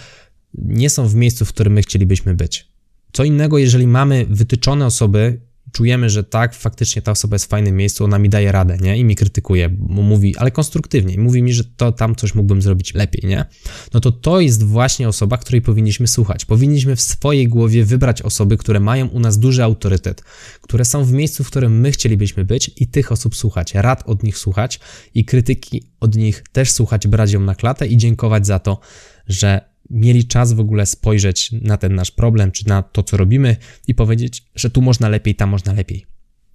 nie 0.53 0.89
są 0.89 1.07
w 1.07 1.15
miejscu, 1.15 1.45
w 1.45 1.49
którym 1.49 1.73
my 1.73 1.81
chcielibyśmy 1.81 2.35
być? 2.35 2.67
Co 3.13 3.23
innego, 3.23 3.57
jeżeli 3.57 3.87
mamy 3.87 4.25
wytyczone 4.29 4.85
osoby, 4.85 5.41
czujemy, 5.71 6.09
że 6.09 6.23
tak, 6.23 6.55
faktycznie 6.55 7.01
ta 7.01 7.11
osoba 7.11 7.35
jest 7.35 7.45
w 7.45 7.49
fajnym 7.49 7.75
miejscu, 7.75 8.03
ona 8.03 8.19
mi 8.19 8.29
daje 8.29 8.51
radę, 8.51 8.77
nie? 8.81 8.97
I 8.97 9.03
mi 9.03 9.15
krytykuje, 9.15 9.69
mówi, 9.89 10.37
ale 10.37 10.51
konstruktywnie, 10.51 11.17
mówi 11.17 11.43
mi, 11.43 11.53
że 11.53 11.63
to 11.63 11.91
tam 11.91 12.15
coś 12.15 12.35
mógłbym 12.35 12.61
zrobić 12.61 12.93
lepiej, 12.93 13.29
nie? 13.29 13.45
No 13.93 13.99
to 13.99 14.11
to 14.11 14.39
jest 14.39 14.63
właśnie 14.63 15.07
osoba, 15.07 15.37
której 15.37 15.61
powinniśmy 15.61 16.07
słuchać. 16.07 16.45
Powinniśmy 16.45 16.95
w 16.95 17.01
swojej 17.01 17.47
głowie 17.47 17.85
wybrać 17.85 18.21
osoby, 18.21 18.57
które 18.57 18.79
mają 18.79 19.07
u 19.07 19.19
nas 19.19 19.39
duży 19.39 19.63
autorytet, 19.63 20.23
które 20.61 20.85
są 20.85 21.05
w 21.05 21.11
miejscu, 21.11 21.43
w 21.43 21.47
którym 21.47 21.79
my 21.79 21.91
chcielibyśmy 21.91 22.45
być 22.45 22.71
i 22.75 22.87
tych 22.87 23.11
osób 23.11 23.35
słuchać, 23.35 23.73
rad 23.73 24.03
od 24.05 24.23
nich 24.23 24.37
słuchać 24.37 24.79
i 25.13 25.25
krytyki 25.25 25.83
od 25.99 26.15
nich 26.15 26.43
też 26.51 26.71
słuchać, 26.71 27.07
brać 27.07 27.31
ją 27.31 27.39
na 27.39 27.55
klatę 27.55 27.87
i 27.87 27.97
dziękować 27.97 28.47
za 28.47 28.59
to, 28.59 28.79
że 29.27 29.68
mieli 29.89 30.27
czas 30.27 30.53
w 30.53 30.59
ogóle 30.59 30.85
spojrzeć 30.85 31.51
na 31.51 31.77
ten 31.77 31.95
nasz 31.95 32.11
problem, 32.11 32.51
czy 32.51 32.67
na 32.67 32.83
to, 32.83 33.03
co 33.03 33.17
robimy 33.17 33.55
i 33.87 33.95
powiedzieć, 33.95 34.43
że 34.55 34.69
tu 34.69 34.81
można 34.81 35.09
lepiej, 35.09 35.35
tam 35.35 35.49
można 35.49 35.73
lepiej. 35.73 36.05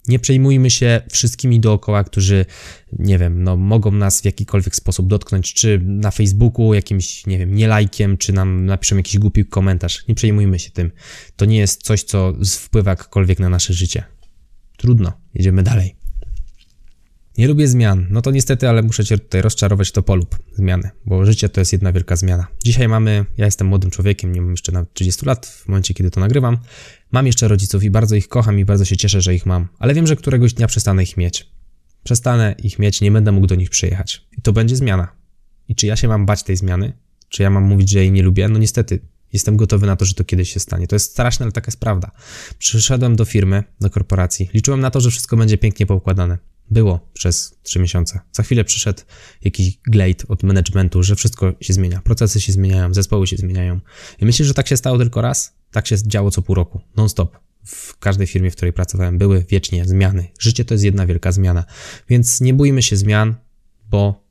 Nie 0.07 0.19
przejmujmy 0.19 0.69
się 0.69 1.01
wszystkimi 1.11 1.59
dookoła, 1.59 2.03
którzy, 2.03 2.45
nie 2.99 3.17
wiem, 3.17 3.43
no, 3.43 3.57
mogą 3.57 3.91
nas 3.91 4.21
w 4.21 4.25
jakikolwiek 4.25 4.75
sposób 4.75 5.07
dotknąć, 5.07 5.53
czy 5.53 5.81
na 5.83 6.11
Facebooku 6.11 6.73
jakimś, 6.73 7.25
nie 7.25 7.37
wiem, 7.37 7.55
nie 7.55 7.67
lajkiem, 7.67 8.17
czy 8.17 8.33
nam 8.33 8.65
napiszą 8.65 8.97
jakiś 8.97 9.19
głupi 9.19 9.45
komentarz. 9.45 10.07
Nie 10.07 10.15
przejmujmy 10.15 10.59
się 10.59 10.71
tym. 10.71 10.91
To 11.35 11.45
nie 11.45 11.57
jest 11.57 11.83
coś, 11.83 12.03
co 12.03 12.33
wpływa 12.59 12.91
jakkolwiek 12.91 13.39
na 13.39 13.49
nasze 13.49 13.73
życie. 13.73 14.03
Trudno, 14.77 15.13
jedziemy 15.33 15.63
dalej. 15.63 16.04
Nie 17.37 17.47
lubię 17.47 17.67
zmian. 17.67 18.07
No 18.09 18.21
to 18.21 18.31
niestety, 18.31 18.69
ale 18.69 18.83
muszę 18.83 19.05
cię 19.05 19.17
tutaj 19.17 19.41
rozczarować, 19.41 19.91
to 19.91 20.03
polub 20.03 20.35
zmiany, 20.53 20.89
bo 21.05 21.25
życie 21.25 21.49
to 21.49 21.61
jest 21.61 21.71
jedna 21.71 21.91
wielka 21.91 22.15
zmiana. 22.15 22.47
Dzisiaj 22.63 22.87
mamy, 22.87 23.25
ja 23.37 23.45
jestem 23.45 23.67
młodym 23.67 23.91
człowiekiem, 23.91 24.31
nie 24.31 24.41
mam 24.41 24.51
jeszcze 24.51 24.71
nawet 24.71 24.93
30 24.93 25.25
lat 25.25 25.45
w 25.45 25.67
momencie, 25.67 25.93
kiedy 25.93 26.11
to 26.11 26.19
nagrywam. 26.19 26.57
Mam 27.11 27.27
jeszcze 27.27 27.47
rodziców 27.47 27.83
i 27.83 27.89
bardzo 27.89 28.15
ich 28.15 28.27
kocham 28.27 28.59
i 28.59 28.65
bardzo 28.65 28.85
się 28.85 28.97
cieszę, 28.97 29.21
że 29.21 29.35
ich 29.35 29.45
mam, 29.45 29.67
ale 29.79 29.93
wiem, 29.93 30.07
że 30.07 30.15
któregoś 30.15 30.53
dnia 30.53 30.67
przestanę 30.67 31.03
ich 31.03 31.17
mieć. 31.17 31.51
Przestanę 32.03 32.55
ich 32.63 32.79
mieć, 32.79 33.01
nie 33.01 33.11
będę 33.11 33.31
mógł 33.31 33.47
do 33.47 33.55
nich 33.55 33.69
przyjechać. 33.69 34.27
I 34.37 34.41
to 34.41 34.53
będzie 34.53 34.75
zmiana. 34.75 35.07
I 35.67 35.75
czy 35.75 35.87
ja 35.87 35.95
się 35.95 36.07
mam 36.07 36.25
bać 36.25 36.43
tej 36.43 36.57
zmiany? 36.57 36.93
Czy 37.29 37.43
ja 37.43 37.49
mam 37.49 37.63
mówić, 37.63 37.89
że 37.89 37.99
jej 37.99 38.11
nie 38.11 38.23
lubię? 38.23 38.47
No 38.47 38.59
niestety, 38.59 38.99
Jestem 39.33 39.57
gotowy 39.57 39.87
na 39.87 39.95
to, 39.95 40.05
że 40.05 40.13
to 40.13 40.23
kiedyś 40.23 40.53
się 40.53 40.59
stanie. 40.59 40.87
To 40.87 40.95
jest 40.95 41.11
straszne, 41.11 41.43
ale 41.43 41.51
taka 41.51 41.67
jest 41.67 41.79
prawda. 41.79 42.11
Przyszedłem 42.57 43.15
do 43.15 43.25
firmy, 43.25 43.63
do 43.81 43.89
korporacji. 43.89 44.49
Liczyłem 44.53 44.79
na 44.79 44.91
to, 44.91 45.01
że 45.01 45.11
wszystko 45.11 45.37
będzie 45.37 45.57
pięknie 45.57 45.85
poukładane. 45.85 46.37
Było 46.71 47.09
przez 47.13 47.55
trzy 47.63 47.79
miesiące. 47.79 48.19
Za 48.31 48.43
chwilę 48.43 48.63
przyszedł 48.63 49.01
jakiś 49.43 49.77
glade 49.87 50.27
od 50.27 50.43
managementu, 50.43 51.03
że 51.03 51.15
wszystko 51.15 51.53
się 51.61 51.73
zmienia. 51.73 52.01
Procesy 52.01 52.41
się 52.41 52.51
zmieniają, 52.51 52.93
zespoły 52.93 53.27
się 53.27 53.37
zmieniają. 53.37 53.79
I 54.19 54.25
myślę, 54.25 54.45
że 54.45 54.53
tak 54.53 54.67
się 54.67 54.77
stało 54.77 54.97
tylko 54.97 55.21
raz. 55.21 55.53
Tak 55.71 55.87
się 55.87 55.95
działo 56.07 56.31
co 56.31 56.41
pół 56.41 56.55
roku. 56.55 56.81
Non-stop. 56.95 57.37
W 57.65 57.97
każdej 57.97 58.27
firmie, 58.27 58.51
w 58.51 58.55
której 58.55 58.73
pracowałem, 58.73 59.17
były 59.17 59.45
wiecznie 59.49 59.85
zmiany. 59.85 60.27
Życie 60.39 60.65
to 60.65 60.73
jest 60.73 60.83
jedna 60.83 61.05
wielka 61.05 61.31
zmiana. 61.31 61.65
Więc 62.09 62.41
nie 62.41 62.53
bójmy 62.53 62.83
się 62.83 62.97
zmian, 62.97 63.35
bo 63.89 64.25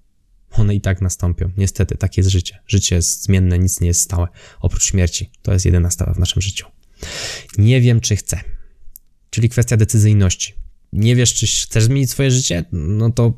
one 0.51 0.75
i 0.75 0.81
tak 0.81 1.01
nastąpią. 1.01 1.51
Niestety, 1.57 1.97
tak 1.97 2.17
jest 2.17 2.29
życie. 2.29 2.59
Życie 2.67 2.97
jest 2.97 3.23
zmienne, 3.23 3.59
nic 3.59 3.81
nie 3.81 3.89
jest 3.89 4.01
stałe. 4.01 4.29
Oprócz 4.61 4.85
śmierci. 4.85 5.31
To 5.43 5.53
jest 5.53 5.65
jedyna 5.65 5.91
stała 5.91 6.15
w 6.15 6.19
naszym 6.19 6.43
życiu. 6.43 6.67
Nie 7.59 7.81
wiem, 7.81 8.01
czy 8.01 8.17
chcę. 8.17 8.41
Czyli 9.31 9.49
kwestia 9.49 9.77
decyzyjności 9.77 10.64
nie 10.95 11.17
wiesz, 11.17 11.35
czy 11.35 11.47
chcesz 11.47 11.85
zmienić 11.85 12.11
swoje 12.11 12.31
życie, 12.31 12.65
no 12.73 13.11
to 13.11 13.33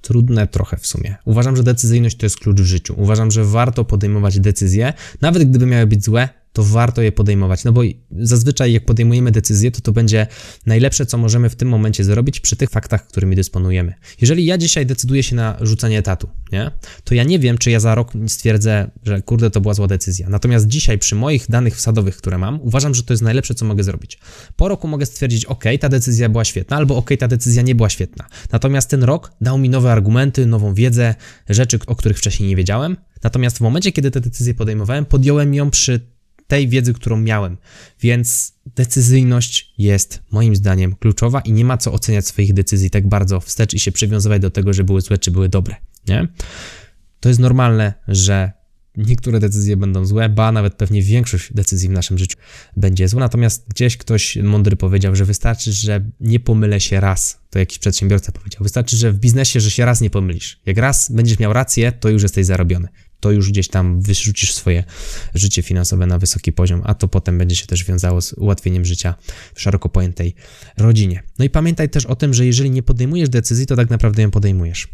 trudne 0.00 0.46
trochę 0.46 0.76
w 0.76 0.86
sumie. 0.86 1.16
Uważam, 1.24 1.56
że 1.56 1.62
decyzyjność 1.62 2.16
to 2.16 2.26
jest 2.26 2.38
klucz 2.38 2.60
w 2.60 2.64
życiu. 2.64 2.94
Uważam, 2.96 3.30
że 3.30 3.44
warto 3.44 3.84
podejmować 3.84 4.40
decyzje, 4.40 4.92
nawet 5.20 5.50
gdyby 5.50 5.66
miały 5.66 5.86
być 5.86 6.04
złe, 6.04 6.28
to 6.56 6.64
warto 6.64 7.02
je 7.02 7.12
podejmować. 7.12 7.64
No 7.64 7.72
bo 7.72 7.82
zazwyczaj, 8.10 8.72
jak 8.72 8.84
podejmujemy 8.84 9.30
decyzję, 9.30 9.70
to 9.70 9.80
to 9.80 9.92
będzie 9.92 10.26
najlepsze, 10.66 11.06
co 11.06 11.18
możemy 11.18 11.50
w 11.50 11.56
tym 11.56 11.68
momencie 11.68 12.04
zrobić 12.04 12.40
przy 12.40 12.56
tych 12.56 12.70
faktach, 12.70 13.06
którymi 13.06 13.36
dysponujemy. 13.36 13.94
Jeżeli 14.20 14.44
ja 14.46 14.58
dzisiaj 14.58 14.86
decyduję 14.86 15.22
się 15.22 15.36
na 15.36 15.56
rzucenie 15.60 15.98
etatu, 15.98 16.28
nie? 16.52 16.70
to 17.04 17.14
ja 17.14 17.24
nie 17.24 17.38
wiem, 17.38 17.58
czy 17.58 17.70
ja 17.70 17.80
za 17.80 17.94
rok 17.94 18.12
stwierdzę, 18.26 18.90
że 19.02 19.22
kurde, 19.22 19.50
to 19.50 19.60
była 19.60 19.74
zła 19.74 19.86
decyzja. 19.86 20.28
Natomiast 20.28 20.66
dzisiaj, 20.66 20.98
przy 20.98 21.14
moich 21.14 21.46
danych 21.48 21.76
wsadowych, 21.76 22.16
które 22.16 22.38
mam, 22.38 22.60
uważam, 22.60 22.94
że 22.94 23.02
to 23.02 23.12
jest 23.12 23.22
najlepsze, 23.22 23.54
co 23.54 23.64
mogę 23.64 23.84
zrobić. 23.84 24.18
Po 24.56 24.68
roku 24.68 24.88
mogę 24.88 25.06
stwierdzić, 25.06 25.44
ok, 25.44 25.64
ta 25.80 25.88
decyzja 25.88 26.28
była 26.28 26.44
świetna, 26.44 26.76
albo 26.76 26.96
ok, 26.96 27.10
ta 27.18 27.28
decyzja 27.28 27.62
nie 27.62 27.74
była 27.74 27.88
świetna. 27.88 28.26
Natomiast 28.52 28.90
ten 28.90 29.04
rok 29.04 29.32
dał 29.40 29.58
mi 29.58 29.68
nowe 29.68 29.92
argumenty, 29.92 30.46
nową 30.46 30.74
wiedzę, 30.74 31.14
rzeczy, 31.48 31.78
o 31.86 31.96
których 31.96 32.18
wcześniej 32.18 32.48
nie 32.48 32.56
wiedziałem. 32.56 32.96
Natomiast 33.22 33.58
w 33.58 33.60
momencie, 33.60 33.92
kiedy 33.92 34.10
tę 34.10 34.20
decyzję 34.20 34.54
podejmowałem, 34.54 35.04
podjąłem 35.04 35.54
ją 35.54 35.70
przy 35.70 36.15
tej 36.46 36.68
wiedzy, 36.68 36.92
którą 36.92 37.16
miałem. 37.16 37.56
Więc 38.00 38.54
decyzyjność 38.76 39.74
jest 39.78 40.22
moim 40.30 40.56
zdaniem 40.56 40.96
kluczowa 40.96 41.40
i 41.40 41.52
nie 41.52 41.64
ma 41.64 41.76
co 41.76 41.92
oceniać 41.92 42.26
swoich 42.26 42.54
decyzji 42.54 42.90
tak 42.90 43.08
bardzo 43.08 43.40
wstecz 43.40 43.74
i 43.74 43.78
się 43.78 43.92
przywiązywać 43.92 44.42
do 44.42 44.50
tego, 44.50 44.72
że 44.72 44.84
były 44.84 45.00
złe 45.00 45.18
czy 45.18 45.30
były 45.30 45.48
dobre. 45.48 45.76
Nie? 46.08 46.28
To 47.20 47.28
jest 47.28 47.40
normalne, 47.40 47.94
że 48.08 48.52
niektóre 48.96 49.40
decyzje 49.40 49.76
będą 49.76 50.06
złe, 50.06 50.28
ba 50.28 50.52
nawet 50.52 50.74
pewnie 50.74 51.02
większość 51.02 51.52
decyzji 51.52 51.88
w 51.88 51.92
naszym 51.92 52.18
życiu 52.18 52.36
będzie 52.76 53.08
zła. 53.08 53.20
Natomiast 53.20 53.68
gdzieś 53.68 53.96
ktoś 53.96 54.36
mądry 54.36 54.76
powiedział, 54.76 55.16
że 55.16 55.24
wystarczy, 55.24 55.72
że 55.72 56.10
nie 56.20 56.40
pomylę 56.40 56.80
się 56.80 57.00
raz. 57.00 57.40
To 57.50 57.58
jakiś 57.58 57.78
przedsiębiorca 57.78 58.32
powiedział. 58.32 58.62
Wystarczy, 58.62 58.96
że 58.96 59.12
w 59.12 59.18
biznesie, 59.18 59.60
że 59.60 59.70
się 59.70 59.84
raz 59.84 60.00
nie 60.00 60.10
pomylisz. 60.10 60.60
Jak 60.66 60.78
raz 60.78 61.10
będziesz 61.10 61.38
miał 61.38 61.52
rację, 61.52 61.92
to 61.92 62.08
już 62.08 62.22
jesteś 62.22 62.46
zarobiony 62.46 62.88
to 63.20 63.30
już 63.30 63.50
gdzieś 63.50 63.68
tam 63.68 64.00
wyrzucisz 64.00 64.54
swoje 64.54 64.84
życie 65.34 65.62
finansowe 65.62 66.06
na 66.06 66.18
wysoki 66.18 66.52
poziom, 66.52 66.82
a 66.84 66.94
to 66.94 67.08
potem 67.08 67.38
będzie 67.38 67.56
się 67.56 67.66
też 67.66 67.84
wiązało 67.84 68.20
z 68.20 68.32
ułatwieniem 68.32 68.84
życia 68.84 69.14
w 69.54 69.60
szeroko 69.60 69.88
pojętej 69.88 70.34
rodzinie. 70.78 71.22
No 71.38 71.44
i 71.44 71.50
pamiętaj 71.50 71.90
też 71.90 72.06
o 72.06 72.16
tym, 72.16 72.34
że 72.34 72.46
jeżeli 72.46 72.70
nie 72.70 72.82
podejmujesz 72.82 73.28
decyzji, 73.28 73.66
to 73.66 73.76
tak 73.76 73.90
naprawdę 73.90 74.22
ją 74.22 74.30
podejmujesz. 74.30 74.88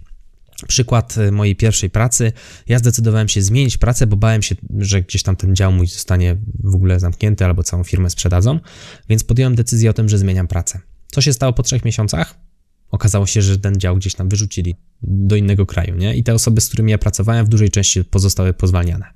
Przykład 0.68 1.18
e, 1.18 1.32
mojej 1.32 1.56
pierwszej 1.56 1.90
pracy. 1.90 2.32
Ja 2.68 2.78
zdecydowałem 2.78 3.28
się 3.28 3.42
zmienić 3.42 3.76
pracę, 3.76 4.06
bo 4.06 4.16
bałem 4.16 4.42
się, 4.42 4.54
że 4.78 5.02
gdzieś 5.02 5.22
tam 5.22 5.36
ten 5.36 5.56
dział 5.56 5.72
mój 5.72 5.86
zostanie 5.86 6.36
w 6.64 6.74
ogóle 6.74 7.00
zamknięty 7.00 7.44
albo 7.44 7.62
całą 7.62 7.84
firmę 7.84 8.10
sprzedadzą, 8.10 8.60
więc 9.08 9.24
podjąłem 9.24 9.54
decyzję 9.54 9.90
o 9.90 9.92
tym, 9.92 10.08
że 10.08 10.18
zmieniam 10.18 10.48
pracę. 10.48 10.80
Co 11.10 11.20
się 11.20 11.32
stało 11.32 11.52
po 11.52 11.62
trzech 11.62 11.84
miesiącach? 11.84 12.34
okazało 12.92 13.26
się, 13.26 13.42
że 13.42 13.58
ten 13.58 13.76
dział 13.76 13.96
gdzieś 13.96 14.14
tam 14.14 14.28
wyrzucili 14.28 14.74
do 15.02 15.36
innego 15.36 15.66
kraju, 15.66 15.96
nie? 15.96 16.16
I 16.16 16.24
te 16.24 16.34
osoby, 16.34 16.60
z 16.60 16.68
którymi 16.68 16.90
ja 16.90 16.98
pracowałem, 16.98 17.46
w 17.46 17.48
dużej 17.48 17.70
części 17.70 18.04
pozostały 18.04 18.54
pozwalniane. 18.54 19.06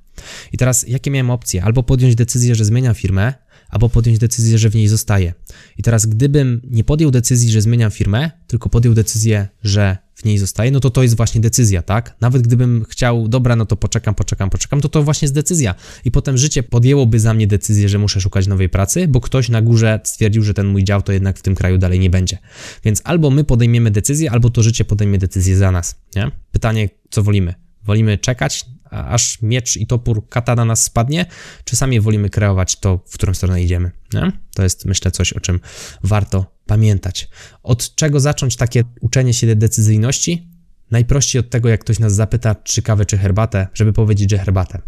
I 0.52 0.58
teraz, 0.58 0.88
jakie 0.88 1.10
miałem 1.10 1.30
opcje? 1.30 1.64
Albo 1.64 1.82
podjąć 1.82 2.14
decyzję, 2.14 2.54
że 2.54 2.64
zmieniam 2.64 2.94
firmę, 2.94 3.34
albo 3.68 3.88
podjąć 3.88 4.18
decyzję, 4.18 4.58
że 4.58 4.70
w 4.70 4.74
niej 4.74 4.88
zostaję. 4.88 5.34
I 5.78 5.82
teraz, 5.82 6.06
gdybym 6.06 6.60
nie 6.70 6.84
podjął 6.84 7.10
decyzji, 7.10 7.50
że 7.50 7.62
zmieniam 7.62 7.90
firmę, 7.90 8.30
tylko 8.46 8.68
podjął 8.68 8.94
decyzję, 8.94 9.48
że 9.62 9.96
w 10.14 10.24
niej 10.24 10.38
zostaję, 10.38 10.70
no 10.70 10.80
to 10.80 10.90
to 10.90 11.02
jest 11.02 11.16
właśnie 11.16 11.40
decyzja, 11.40 11.82
tak? 11.82 12.16
Nawet 12.20 12.42
gdybym 12.42 12.84
chciał, 12.88 13.28
dobra, 13.28 13.56
no 13.56 13.66
to 13.66 13.76
poczekam, 13.76 14.14
poczekam, 14.14 14.50
poczekam, 14.50 14.80
to 14.80 14.88
to 14.88 15.02
właśnie 15.02 15.26
jest 15.26 15.34
decyzja. 15.34 15.74
I 16.04 16.10
potem 16.10 16.38
życie 16.38 16.62
podjęłoby 16.62 17.20
za 17.20 17.34
mnie 17.34 17.46
decyzję, 17.46 17.88
że 17.88 17.98
muszę 17.98 18.20
szukać 18.20 18.46
nowej 18.46 18.68
pracy, 18.68 19.08
bo 19.08 19.20
ktoś 19.20 19.48
na 19.48 19.62
górze 19.62 20.00
stwierdził, 20.04 20.42
że 20.42 20.54
ten 20.54 20.66
mój 20.66 20.84
dział 20.84 21.02
to 21.02 21.12
jednak 21.12 21.38
w 21.38 21.42
tym 21.42 21.54
kraju 21.54 21.78
dalej 21.78 21.98
nie 21.98 22.10
będzie. 22.10 22.38
Więc 22.84 23.00
albo 23.04 23.30
my 23.30 23.44
podejmiemy 23.44 23.90
decyzję, 23.90 24.30
albo 24.30 24.50
to 24.50 24.62
życie 24.62 24.84
podejmie 24.84 25.18
decyzję 25.18 25.56
za 25.56 25.70
nas, 25.70 25.94
nie? 26.16 26.30
Pytanie, 26.52 26.88
co 27.10 27.22
wolimy? 27.22 27.54
Wolimy 27.84 28.18
czekać, 28.18 28.66
aż 28.90 29.42
miecz 29.42 29.76
i 29.76 29.86
topór 29.86 30.28
katana 30.28 30.64
nas 30.64 30.82
spadnie, 30.82 31.26
czy 31.64 31.76
sami 31.76 32.00
wolimy 32.00 32.30
kreować 32.30 32.80
to, 32.80 33.04
w 33.08 33.14
którą 33.14 33.34
stronę 33.34 33.62
idziemy. 33.62 33.90
Nie? 34.14 34.32
To 34.54 34.62
jest, 34.62 34.84
myślę, 34.84 35.10
coś, 35.10 35.32
o 35.32 35.40
czym 35.40 35.60
warto 36.02 36.56
pamiętać. 36.66 37.28
Od 37.62 37.94
czego 37.94 38.20
zacząć 38.20 38.56
takie 38.56 38.84
uczenie 39.00 39.34
się 39.34 39.56
decyzyjności? 39.56 40.50
Najprościej 40.90 41.40
od 41.40 41.50
tego, 41.50 41.68
jak 41.68 41.80
ktoś 41.80 41.98
nas 41.98 42.14
zapyta, 42.14 42.54
czy 42.54 42.82
kawę, 42.82 43.06
czy 43.06 43.18
herbatę, 43.18 43.68
żeby 43.74 43.92
powiedzieć, 43.92 44.30
że 44.30 44.38
herbatę. 44.38 44.82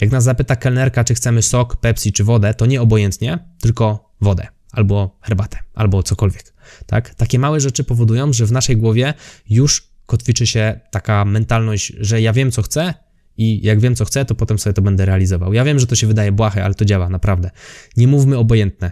Jak 0.00 0.10
nas 0.10 0.24
zapyta 0.24 0.56
kelnerka, 0.56 1.04
czy 1.04 1.14
chcemy 1.14 1.42
sok, 1.42 1.76
Pepsi, 1.76 2.12
czy 2.12 2.24
wodę, 2.24 2.54
to 2.54 2.66
nie 2.66 2.82
obojętnie, 2.82 3.38
tylko 3.60 4.12
wodę, 4.20 4.46
albo 4.72 5.18
herbatę, 5.22 5.58
albo 5.74 6.02
cokolwiek. 6.02 6.54
Tak? 6.86 7.14
Takie 7.14 7.38
małe 7.38 7.60
rzeczy 7.60 7.84
powodują, 7.84 8.32
że 8.32 8.46
w 8.46 8.52
naszej 8.52 8.76
głowie 8.76 9.14
już 9.48 9.88
kotwiczy 10.06 10.46
się 10.46 10.80
taka 10.90 11.24
mentalność, 11.24 11.92
że 12.00 12.20
ja 12.20 12.32
wiem, 12.32 12.50
co 12.50 12.62
chcę 12.62 12.94
i 13.36 13.66
jak 13.66 13.80
wiem, 13.80 13.96
co 13.96 14.04
chcę, 14.04 14.24
to 14.24 14.34
potem 14.34 14.58
sobie 14.58 14.74
to 14.74 14.82
będę 14.82 15.04
realizował. 15.04 15.52
Ja 15.52 15.64
wiem, 15.64 15.78
że 15.78 15.86
to 15.86 15.94
się 15.94 16.06
wydaje 16.06 16.32
błahe, 16.32 16.64
ale 16.64 16.74
to 16.74 16.84
działa, 16.84 17.08
naprawdę. 17.08 17.50
Nie 17.96 18.08
mówmy 18.08 18.38
obojętne. 18.38 18.90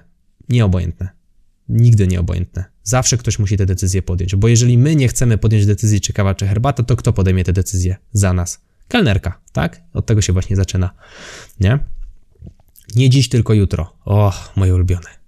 Nieobojętne. 0.49 1.09
Nigdy 1.69 2.07
nieobojętne. 2.07 2.65
Zawsze 2.83 3.17
ktoś 3.17 3.39
musi 3.39 3.57
te 3.57 3.67
decyzje 3.67 4.03
podjąć, 4.03 4.37
bo 4.37 4.49
jeżeli 4.49 4.79
my 4.79 4.97
nie 4.97 5.09
chcemy 5.09 5.39
podjąć 5.39 5.67
decyzji, 5.67 6.01
czy 6.01 6.13
kawa, 6.13 6.35
czy 6.35 6.47
herbata, 6.47 6.83
to 6.83 6.97
kto 6.97 7.13
podejmie 7.13 7.45
te 7.45 7.53
decyzje 7.53 7.97
za 8.13 8.33
nas? 8.33 8.61
Kelnerka, 8.89 9.41
tak? 9.53 9.83
Od 9.93 10.07
tego 10.07 10.23
się 10.23 10.33
właśnie 10.33 10.57
zaczyna, 10.57 10.91
nie? 11.61 11.79
Nie 12.97 13.11
dziś, 13.11 13.29
tylko 13.29 13.55
jutro. 13.55 13.97
O, 14.05 14.33
moje 14.57 14.75
ulubione. 14.75 15.22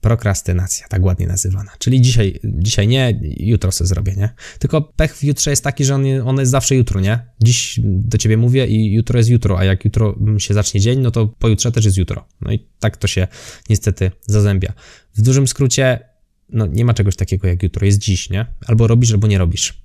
Prokrastynacja, 0.00 0.88
tak 0.88 1.04
ładnie 1.04 1.26
nazywana. 1.26 1.70
Czyli 1.78 2.00
dzisiaj, 2.00 2.40
dzisiaj 2.44 2.88
nie, 2.88 3.20
jutro 3.36 3.72
sobie 3.72 3.88
zrobię, 3.88 4.14
nie? 4.16 4.28
Tylko 4.58 4.82
pech 4.82 5.16
w 5.16 5.24
jutrze 5.24 5.50
jest 5.50 5.64
taki, 5.64 5.84
że 5.84 5.94
on, 5.94 6.04
on 6.24 6.38
jest 6.38 6.50
zawsze 6.50 6.74
jutro, 6.74 7.00
nie? 7.00 7.18
Dziś 7.42 7.80
do 7.84 8.18
ciebie 8.18 8.36
mówię 8.36 8.66
i 8.66 8.92
jutro 8.92 9.18
jest 9.18 9.30
jutro, 9.30 9.58
a 9.58 9.64
jak 9.64 9.84
jutro 9.84 10.18
się 10.38 10.54
zacznie 10.54 10.80
dzień, 10.80 11.00
no 11.00 11.10
to 11.10 11.26
pojutrze 11.26 11.72
też 11.72 11.84
jest 11.84 11.96
jutro. 11.96 12.24
No 12.40 12.52
i 12.52 12.66
tak 12.78 12.96
to 12.96 13.06
się 13.06 13.28
niestety 13.68 14.10
zazębia. 14.22 14.72
W 15.14 15.22
dużym 15.22 15.48
skrócie, 15.48 16.00
no 16.48 16.66
nie 16.66 16.84
ma 16.84 16.94
czegoś 16.94 17.16
takiego 17.16 17.48
jak 17.48 17.62
jutro, 17.62 17.86
jest 17.86 17.98
dziś, 17.98 18.30
nie? 18.30 18.46
Albo 18.66 18.86
robisz, 18.86 19.12
albo 19.12 19.26
nie 19.26 19.38
robisz. 19.38 19.82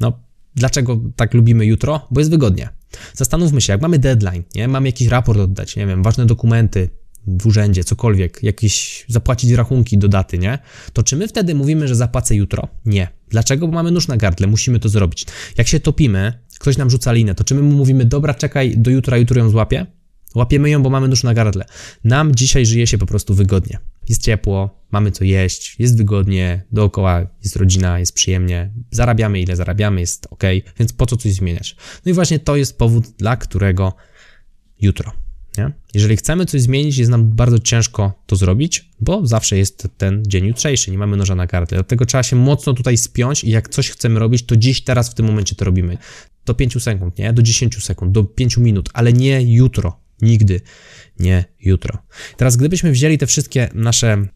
No, 0.00 0.22
dlaczego 0.54 1.00
tak 1.16 1.34
lubimy 1.34 1.66
jutro? 1.66 2.06
Bo 2.10 2.20
jest 2.20 2.30
wygodnie. 2.30 2.68
Zastanówmy 3.14 3.60
się, 3.60 3.72
jak 3.72 3.82
mamy 3.82 3.98
deadline, 3.98 4.42
nie? 4.54 4.68
Mamy 4.68 4.88
jakiś 4.88 5.08
raport 5.08 5.38
oddać, 5.38 5.76
nie 5.76 5.86
wiem, 5.86 6.02
ważne 6.02 6.26
dokumenty, 6.26 6.90
w 7.42 7.46
urzędzie, 7.46 7.84
cokolwiek, 7.84 8.42
jakieś 8.42 9.04
zapłacić 9.08 9.50
rachunki 9.50 9.98
do 9.98 10.08
daty, 10.08 10.38
nie? 10.38 10.58
To 10.92 11.02
czy 11.02 11.16
my 11.16 11.28
wtedy 11.28 11.54
mówimy, 11.54 11.88
że 11.88 11.94
zapłacę 11.94 12.34
jutro? 12.34 12.68
Nie. 12.84 13.08
Dlaczego? 13.28 13.68
Bo 13.68 13.74
mamy 13.74 13.90
nóż 13.90 14.08
na 14.08 14.16
gardle, 14.16 14.46
musimy 14.46 14.80
to 14.80 14.88
zrobić. 14.88 15.26
Jak 15.58 15.68
się 15.68 15.80
topimy 15.80 16.32
ktoś 16.58 16.76
nam 16.76 16.90
rzuca 16.90 17.12
linę, 17.12 17.34
to 17.34 17.44
czy 17.44 17.54
my 17.54 17.62
mu 17.62 17.76
mówimy, 17.76 18.04
dobra, 18.04 18.34
czekaj, 18.34 18.78
do 18.78 18.90
jutra, 18.90 19.16
jutro 19.16 19.38
ją 19.38 19.50
złapię? 19.50 19.86
Łapiemy 20.34 20.70
ją, 20.70 20.82
bo 20.82 20.90
mamy 20.90 21.08
nóż 21.08 21.22
na 21.22 21.34
gardle. 21.34 21.64
Nam 22.04 22.34
dzisiaj 22.34 22.66
żyje 22.66 22.86
się 22.86 22.98
po 22.98 23.06
prostu 23.06 23.34
wygodnie. 23.34 23.78
Jest 24.08 24.22
ciepło, 24.22 24.84
mamy 24.90 25.12
co 25.12 25.24
jeść, 25.24 25.76
jest 25.78 25.96
wygodnie, 25.96 26.62
dookoła 26.72 27.26
jest 27.42 27.56
rodzina, 27.56 27.98
jest 27.98 28.12
przyjemnie, 28.12 28.72
zarabiamy 28.90 29.40
ile 29.40 29.56
zarabiamy, 29.56 30.00
jest 30.00 30.26
ok, 30.30 30.42
więc 30.78 30.92
po 30.92 31.06
co 31.06 31.16
coś 31.16 31.32
zmieniać? 31.32 31.76
No 32.06 32.10
i 32.10 32.12
właśnie 32.12 32.38
to 32.38 32.56
jest 32.56 32.78
powód, 32.78 33.04
dla 33.18 33.36
którego 33.36 33.92
jutro. 34.80 35.12
Nie? 35.58 35.72
Jeżeli 35.94 36.16
chcemy 36.16 36.46
coś 36.46 36.60
zmienić, 36.60 36.96
jest 36.96 37.10
nam 37.10 37.30
bardzo 37.30 37.58
ciężko 37.58 38.22
to 38.26 38.36
zrobić, 38.36 38.90
bo 39.00 39.26
zawsze 39.26 39.58
jest 39.58 39.88
ten 39.98 40.22
dzień 40.26 40.46
jutrzejszy, 40.46 40.90
nie 40.90 40.98
mamy 40.98 41.16
noża 41.16 41.34
na 41.34 41.46
gardle. 41.46 41.76
Dlatego 41.76 42.06
trzeba 42.06 42.22
się 42.22 42.36
mocno 42.36 42.74
tutaj 42.74 42.96
spiąć 42.96 43.44
i 43.44 43.50
jak 43.50 43.68
coś 43.68 43.90
chcemy 43.90 44.18
robić, 44.20 44.42
to 44.42 44.56
dziś, 44.56 44.84
teraz, 44.84 45.10
w 45.10 45.14
tym 45.14 45.26
momencie 45.26 45.54
to 45.54 45.64
robimy. 45.64 45.98
Do 46.46 46.54
5 46.54 46.82
sekund, 46.82 47.18
nie? 47.18 47.32
Do 47.32 47.42
10 47.42 47.84
sekund, 47.84 48.12
do 48.12 48.24
5 48.24 48.56
minut, 48.56 48.90
ale 48.92 49.12
nie 49.12 49.54
jutro. 49.54 50.00
Nigdy 50.22 50.60
nie 51.20 51.44
jutro. 51.60 51.98
Teraz, 52.36 52.56
gdybyśmy 52.56 52.92
wzięli 52.92 53.18
te 53.18 53.26
wszystkie 53.26 53.68
nasze 53.74 54.28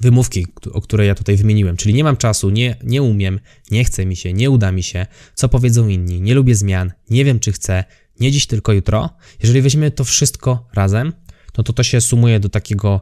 wymówki, 0.00 0.46
o 0.72 0.80
które 0.80 1.06
ja 1.06 1.14
tutaj 1.14 1.36
wymieniłem, 1.36 1.76
czyli 1.76 1.94
nie 1.94 2.04
mam 2.04 2.16
czasu, 2.16 2.50
nie, 2.50 2.76
nie 2.84 3.02
umiem, 3.02 3.40
nie 3.70 3.84
chce 3.84 4.06
mi 4.06 4.16
się, 4.16 4.32
nie 4.32 4.50
uda 4.50 4.72
mi 4.72 4.82
się, 4.82 5.06
co 5.34 5.48
powiedzą 5.48 5.88
inni, 5.88 6.20
nie 6.20 6.34
lubię 6.34 6.54
zmian, 6.54 6.92
nie 7.10 7.24
wiem 7.24 7.40
czy 7.40 7.52
chcę, 7.52 7.84
nie 8.20 8.32
dziś, 8.32 8.46
tylko 8.46 8.72
jutro. 8.72 9.10
Jeżeli 9.42 9.62
weźmiemy 9.62 9.90
to 9.90 10.04
wszystko 10.04 10.68
razem, 10.72 11.12
no 11.58 11.64
to 11.64 11.72
to 11.72 11.82
się 11.82 12.00
sumuje 12.00 12.40
do 12.40 12.48
takiego 12.48 13.00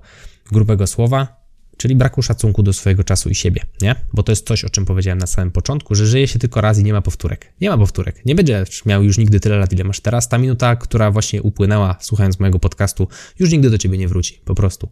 grubego 0.53 0.87
słowa, 0.87 1.39
czyli 1.79 1.97
braku 1.97 2.23
szacunku 2.23 2.63
do 2.63 2.73
swojego 2.73 3.05
czasu 3.05 3.31
i 3.31 3.35
siebie, 3.35 3.63
nie? 3.83 3.95
Bo 4.13 4.23
to 4.23 4.33
jest 4.33 4.47
coś, 4.47 4.65
o 4.65 4.71
czym 4.71 4.85
powiedziałem 4.85 5.19
na 5.19 5.27
samym 5.27 5.51
początku, 5.51 5.95
że 5.95 6.07
żyje 6.07 6.29
się 6.29 6.39
tylko 6.39 6.61
raz 6.61 6.79
i 6.79 6.85
nie 6.85 6.93
ma 6.93 7.03
powtórek. 7.03 7.53
Nie 7.61 7.71
ma 7.71 7.79
powtórek. 7.79 8.27
Nie 8.27 8.35
będziesz 8.35 8.85
miał 8.85 9.03
już 9.03 9.19
nigdy 9.19 9.41
tyle 9.41 9.59
lat, 9.59 9.73
ile 9.73 9.85
masz 9.85 10.01
teraz. 10.01 10.29
Ta 10.29 10.39
minuta, 10.39 10.77
która 10.77 11.11
właśnie 11.11 11.43
upłynęła 11.43 11.97
słuchając 12.01 12.41
mojego 12.41 12.59
podcastu, 12.59 13.09
już 13.39 13.51
nigdy 13.51 13.71
do 13.71 13.79
ciebie 13.79 13.99
nie 13.99 14.09
wróci. 14.09 14.41
Po 14.45 14.55
prostu. 14.55 14.89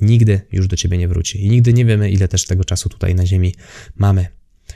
Nigdy 0.00 0.40
już 0.52 0.68
do 0.68 0.76
ciebie 0.76 0.98
nie 0.98 1.08
wróci. 1.08 1.46
I 1.46 1.50
nigdy 1.50 1.72
nie 1.72 1.84
wiemy, 1.84 2.10
ile 2.10 2.28
też 2.28 2.46
tego 2.46 2.64
czasu 2.64 2.88
tutaj 2.88 3.14
na 3.14 3.26
ziemi 3.26 3.54
mamy. 3.96 4.26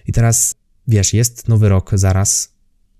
I 0.06 0.12
teraz, 0.12 0.54
wiesz, 0.88 1.14
jest 1.14 1.48
nowy 1.48 1.68
rok 1.68 1.90
zaraz, 1.94 2.57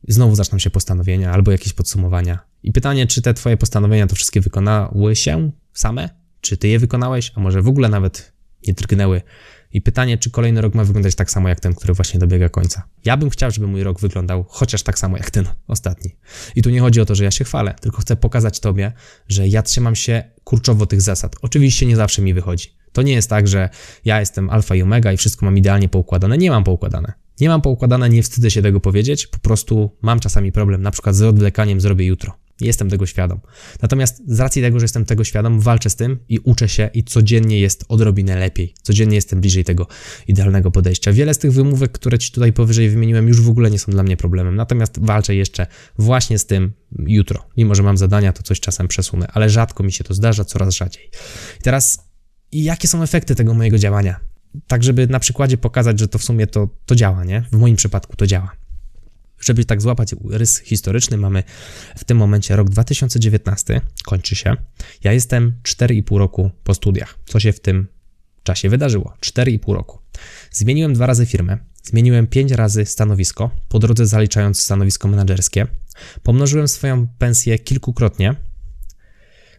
znowu 0.09 0.35
zaczną 0.35 0.59
się 0.59 0.71
postanowienia 0.71 1.33
albo 1.33 1.53
jakieś 1.53 1.73
podsumowania. 1.73 2.39
I 2.63 2.73
pytanie, 2.73 3.07
czy 3.07 3.23
te 3.23 3.35
twoje 3.35 3.57
postanowienia 3.57 4.07
to 4.07 4.15
wszystkie 4.15 4.41
wykonały 4.41 5.17
się 5.17 5.51
same? 5.73 6.09
Czy 6.41 6.57
ty 6.57 6.69
je 6.69 6.79
wykonałeś, 6.79 7.33
a 7.35 7.41
może 7.41 7.63
w 7.63 7.69
ogóle 7.69 7.89
nawet 7.89 8.33
nie 8.67 8.73
drgnęły. 8.73 9.23
I 9.73 9.83
pytanie, 9.83 10.19
czy 10.19 10.31
kolejny 10.31 10.61
rok 10.61 10.75
ma 10.75 10.85
wyglądać 10.85 11.15
tak 11.15 11.31
samo 11.31 11.49
jak 11.49 11.61
ten, 11.61 11.75
który 11.75 11.95
właśnie 11.95 12.21
dobiega 12.21 12.49
końca. 12.49 12.89
Ja 13.05 13.17
bym 13.17 13.31
chciał, 13.31 13.51
żeby 13.51 13.67
mój 13.67 13.83
rok 13.83 14.01
wyglądał 14.01 14.45
chociaż 14.49 14.83
tak 14.83 14.99
samo 14.99 15.17
jak 15.17 15.31
ten 15.31 15.49
ostatni. 15.67 16.17
I 16.55 16.63
tu 16.63 16.71
nie 16.71 16.81
chodzi 16.81 17.01
o 17.01 17.07
to, 17.07 17.15
że 17.15 17.25
ja 17.25 17.31
się 17.31 17.45
chwalę, 17.45 17.75
tylko 17.81 18.01
chcę 18.01 18.17
pokazać 18.17 18.61
Tobie, 18.61 18.93
że 19.29 19.49
ja 19.49 19.63
trzymam 19.63 19.95
się 19.97 20.25
kurczowo 20.45 20.87
tych 20.87 21.03
zasad. 21.03 21.37
Oczywiście 21.43 21.87
nie 21.87 21.97
zawsze 21.97 22.23
mi 22.23 22.35
wychodzi. 22.35 22.79
To 22.93 23.03
nie 23.03 23.13
jest 23.13 23.31
tak, 23.31 23.49
że 23.49 23.69
ja 24.05 24.21
jestem 24.21 24.51
alfa 24.51 24.75
i 24.75 24.83
omega 24.83 25.13
i 25.13 25.17
wszystko 25.17 25.47
mam 25.47 25.59
idealnie 25.59 25.89
poukładane. 25.89 26.39
Nie 26.39 26.51
mam 26.51 26.65
poukładane. 26.65 27.13
Nie 27.41 27.49
mam 27.49 27.63
poukładane, 27.63 28.09
nie 28.09 28.23
wstydzę 28.23 28.51
się 28.51 28.63
tego 28.63 28.81
powiedzieć, 28.81 29.27
po 29.27 29.39
prostu 29.39 29.97
mam 30.03 30.21
czasami 30.21 30.53
problem, 30.53 30.83
na 30.83 30.91
przykład 30.91 31.17
z 31.17 31.23
odwlekaniem 31.23 31.81
zrobię 31.81 32.07
jutro. 32.07 32.33
Jestem 32.61 32.91
tego 32.91 33.07
świadom. 33.07 33.41
Natomiast 33.83 34.23
z 34.27 34.41
racji 34.41 34.63
tego, 34.63 34.81
że 34.81 34.85
jestem 34.85 35.05
tego 35.05 35.25
świadom, 35.25 35.61
walczę 35.61 35.91
z 35.91 35.97
tym 35.97 36.19
i 36.29 36.39
uczę 36.39 36.69
się 36.69 36.91
i 36.95 37.05
codziennie 37.05 37.61
jest 37.61 37.85
odrobinę 37.89 38.37
lepiej. 38.37 38.75
Codziennie 38.83 39.17
jestem 39.17 39.41
bliżej 39.41 39.65
tego 39.65 39.87
idealnego 40.29 40.71
podejścia. 40.71 41.13
Wiele 41.13 41.35
z 41.35 41.39
tych 41.39 41.53
wymówek, 41.53 41.93
które 41.93 42.19
Ci 42.19 42.33
tutaj 42.33 42.53
powyżej 42.53 42.91
wymieniłem, 42.91 43.29
już 43.29 43.41
w 43.41 43.49
ogóle 43.49 43.71
nie 43.71 43.79
są 43.79 43.93
dla 43.93 44.03
mnie 44.03 44.17
problemem. 44.17 44.57
Natomiast 44.57 44.99
walczę 45.05 45.35
jeszcze 45.35 45.67
właśnie 45.99 46.39
z 46.39 46.47
tym 46.47 46.73
jutro. 46.99 47.47
Mimo, 47.57 47.75
że 47.75 47.83
mam 47.83 47.97
zadania, 47.97 48.33
to 48.33 48.43
coś 48.43 48.61
czasem 48.61 48.89
przesunę, 48.89 49.27
ale 49.33 49.51
rzadko 49.51 49.83
mi 49.83 49.93
się 49.93 50.05
to 50.05 50.15
zdarza, 50.15 50.45
coraz 50.45 50.75
rzadziej. 50.75 51.11
I 51.61 51.63
teraz, 51.63 52.09
jakie 52.53 52.89
są 52.89 53.03
efekty 53.03 53.35
tego 53.35 53.55
mojego 53.55 53.79
działania? 53.79 54.28
Tak, 54.67 54.85
żeby 54.85 55.07
na 55.07 55.21
przykładzie 55.21 55.57
pokazać, 55.57 56.01
że 56.01 56.09
to 56.09 56.19
w 56.19 56.25
sumie 56.25 56.47
to, 56.47 56.69
to 56.87 56.95
działa, 56.95 57.25
nie? 57.25 57.43
W 57.53 57.57
moim 57.57 57.77
przypadku 57.77 58.17
to 58.17 58.27
działa. 58.27 58.53
Żeby 59.41 59.65
tak 59.65 59.83
złapać 59.83 60.15
rys 60.31 60.59
historyczny, 60.59 61.17
mamy 61.17 61.43
w 61.97 62.05
tym 62.05 62.19
momencie 62.19 62.57
rok 62.57 62.71
2019, 62.71 63.81
kończy 64.05 64.37
się. 64.37 64.57
Ja 65.05 65.13
jestem 65.13 65.53
4,5 65.63 66.19
roku 66.19 66.51
po 66.65 66.75
studiach. 66.75 67.19
Co 67.27 67.41
się 67.41 67.53
w 67.53 67.61
tym 67.61 67.89
czasie 68.43 68.69
wydarzyło? 68.69 69.15
4,5 69.21 69.75
roku. 69.75 69.99
Zmieniłem 70.51 70.95
dwa 70.95 71.07
razy 71.07 71.27
firmę, 71.27 71.59
zmieniłem 71.83 72.27
pięć 72.27 72.53
razy 72.53 72.85
stanowisko, 72.85 73.51
po 73.69 73.79
drodze 73.79 74.07
zaliczając 74.07 74.61
stanowisko 74.61 75.09
menedżerskie. 75.09 75.67
Pomnożyłem 76.23 76.69
swoją 76.69 77.07
pensję 77.19 77.59
kilkukrotnie. 77.59 78.35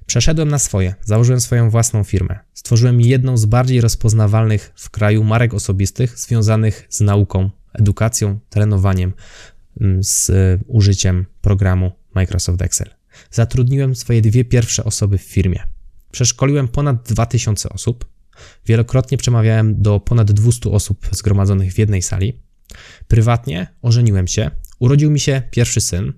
Przeszedłem 0.09 0.47
na 0.47 0.59
swoje, 0.59 0.95
założyłem 1.05 1.41
swoją 1.41 1.69
własną 1.69 2.03
firmę. 2.03 2.39
Stworzyłem 2.53 3.01
jedną 3.01 3.37
z 3.37 3.45
bardziej 3.45 3.81
rozpoznawalnych 3.81 4.71
w 4.75 4.89
kraju 4.89 5.23
marek 5.23 5.53
osobistych 5.53 6.19
związanych 6.19 6.87
z 6.89 7.01
nauką, 7.01 7.49
edukacją, 7.73 8.39
trenowaniem, 8.49 9.13
Mm, 9.81 10.03
z 10.03 10.29
e, 10.29 10.59
użyciem 10.67 11.25
programu 11.41 11.91
Microsoft 12.15 12.61
Excel. 12.61 12.89
Zatrudniłem 13.31 13.95
swoje 13.95 14.21
dwie 14.21 14.45
pierwsze 14.45 14.83
osoby 14.83 15.17
w 15.17 15.21
firmie. 15.21 15.63
Przeszkoliłem 16.11 16.67
ponad 16.67 17.03
2000 17.03 17.69
osób. 17.69 18.05
Wielokrotnie 18.65 19.17
przemawiałem 19.17 19.81
do 19.81 19.99
ponad 19.99 20.31
200 20.31 20.71
osób 20.71 21.07
zgromadzonych 21.11 21.73
w 21.73 21.77
jednej 21.77 22.01
sali. 22.01 22.39
Prywatnie 23.07 23.67
ożeniłem 23.81 24.27
się. 24.27 24.51
Urodził 24.79 25.11
mi 25.11 25.19
się 25.19 25.41
pierwszy 25.51 25.81
syn. 25.81 26.13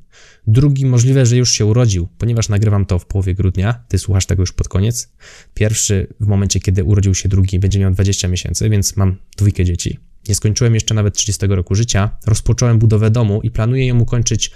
Drugi 0.48 0.86
możliwe, 0.86 1.26
że 1.26 1.38
już 1.38 1.52
się 1.52 1.66
urodził, 1.66 2.08
ponieważ 2.18 2.50
nagrywam 2.50 2.86
to 2.86 3.00
w 3.00 3.06
połowie 3.06 3.36
grudnia. 3.36 3.84
Ty 3.88 4.00
słuchasz 4.00 4.26
tego 4.26 4.44
już 4.44 4.52
pod 4.52 4.68
koniec. 4.68 5.14
Pierwszy 5.54 6.08
w 6.20 6.28
momencie, 6.28 6.60
kiedy 6.60 6.84
urodził 6.84 7.16
się 7.16 7.30
drugi, 7.30 7.60
będzie 7.60 7.80
miał 7.80 7.92
20 7.92 8.28
miesięcy, 8.28 8.70
więc 8.70 8.98
mam 8.98 9.18
dwójkę 9.38 9.66
dzieci. 9.66 10.00
Nie 10.28 10.36
skończyłem 10.36 10.74
jeszcze 10.74 10.94
nawet 10.94 11.16
30 11.16 11.48
roku 11.48 11.76
życia. 11.76 12.18
Rozpocząłem 12.26 12.80
budowę 12.80 13.12
domu 13.12 13.42
i 13.42 13.52
planuję 13.52 13.88
ją 13.88 14.00
ukończyć 14.00 14.52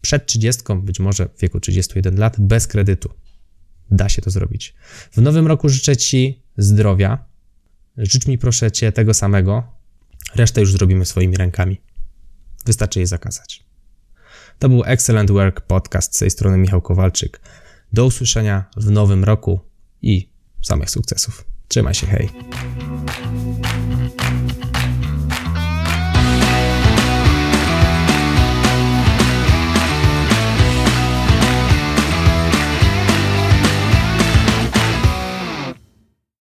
przed 0.00 0.26
30, 0.26 0.62
być 0.82 1.00
może 1.00 1.28
w 1.28 1.40
wieku 1.40 1.60
31 1.60 2.18
lat, 2.18 2.36
bez 2.40 2.66
kredytu. 2.66 3.10
Da 3.90 4.08
się 4.08 4.22
to 4.22 4.30
zrobić. 4.30 4.74
W 5.12 5.22
nowym 5.22 5.46
roku 5.46 5.68
życzę 5.68 5.96
Ci 5.96 6.42
zdrowia. 6.56 7.24
Życz 7.96 8.26
mi 8.26 8.38
proszę 8.38 8.72
Cię 8.72 8.92
tego 8.92 9.14
samego. 9.14 9.83
Resztę 10.34 10.60
już 10.60 10.72
zrobimy 10.72 11.04
swoimi 11.04 11.36
rękami. 11.36 11.80
Wystarczy 12.66 13.00
je 13.00 13.06
zakazać. 13.06 13.64
To 14.58 14.68
był 14.68 14.82
Excellent 14.84 15.30
Work 15.30 15.60
Podcast 15.60 16.16
z 16.16 16.18
tej 16.18 16.30
strony 16.30 16.58
Michał 16.58 16.82
Kowalczyk. 16.82 17.40
Do 17.92 18.06
usłyszenia 18.06 18.64
w 18.76 18.90
nowym 18.90 19.24
roku 19.24 19.60
i 20.02 20.28
samych 20.62 20.90
sukcesów. 20.90 21.44
Trzymaj 21.68 21.94
się, 21.94 22.06
hej. 22.06 22.30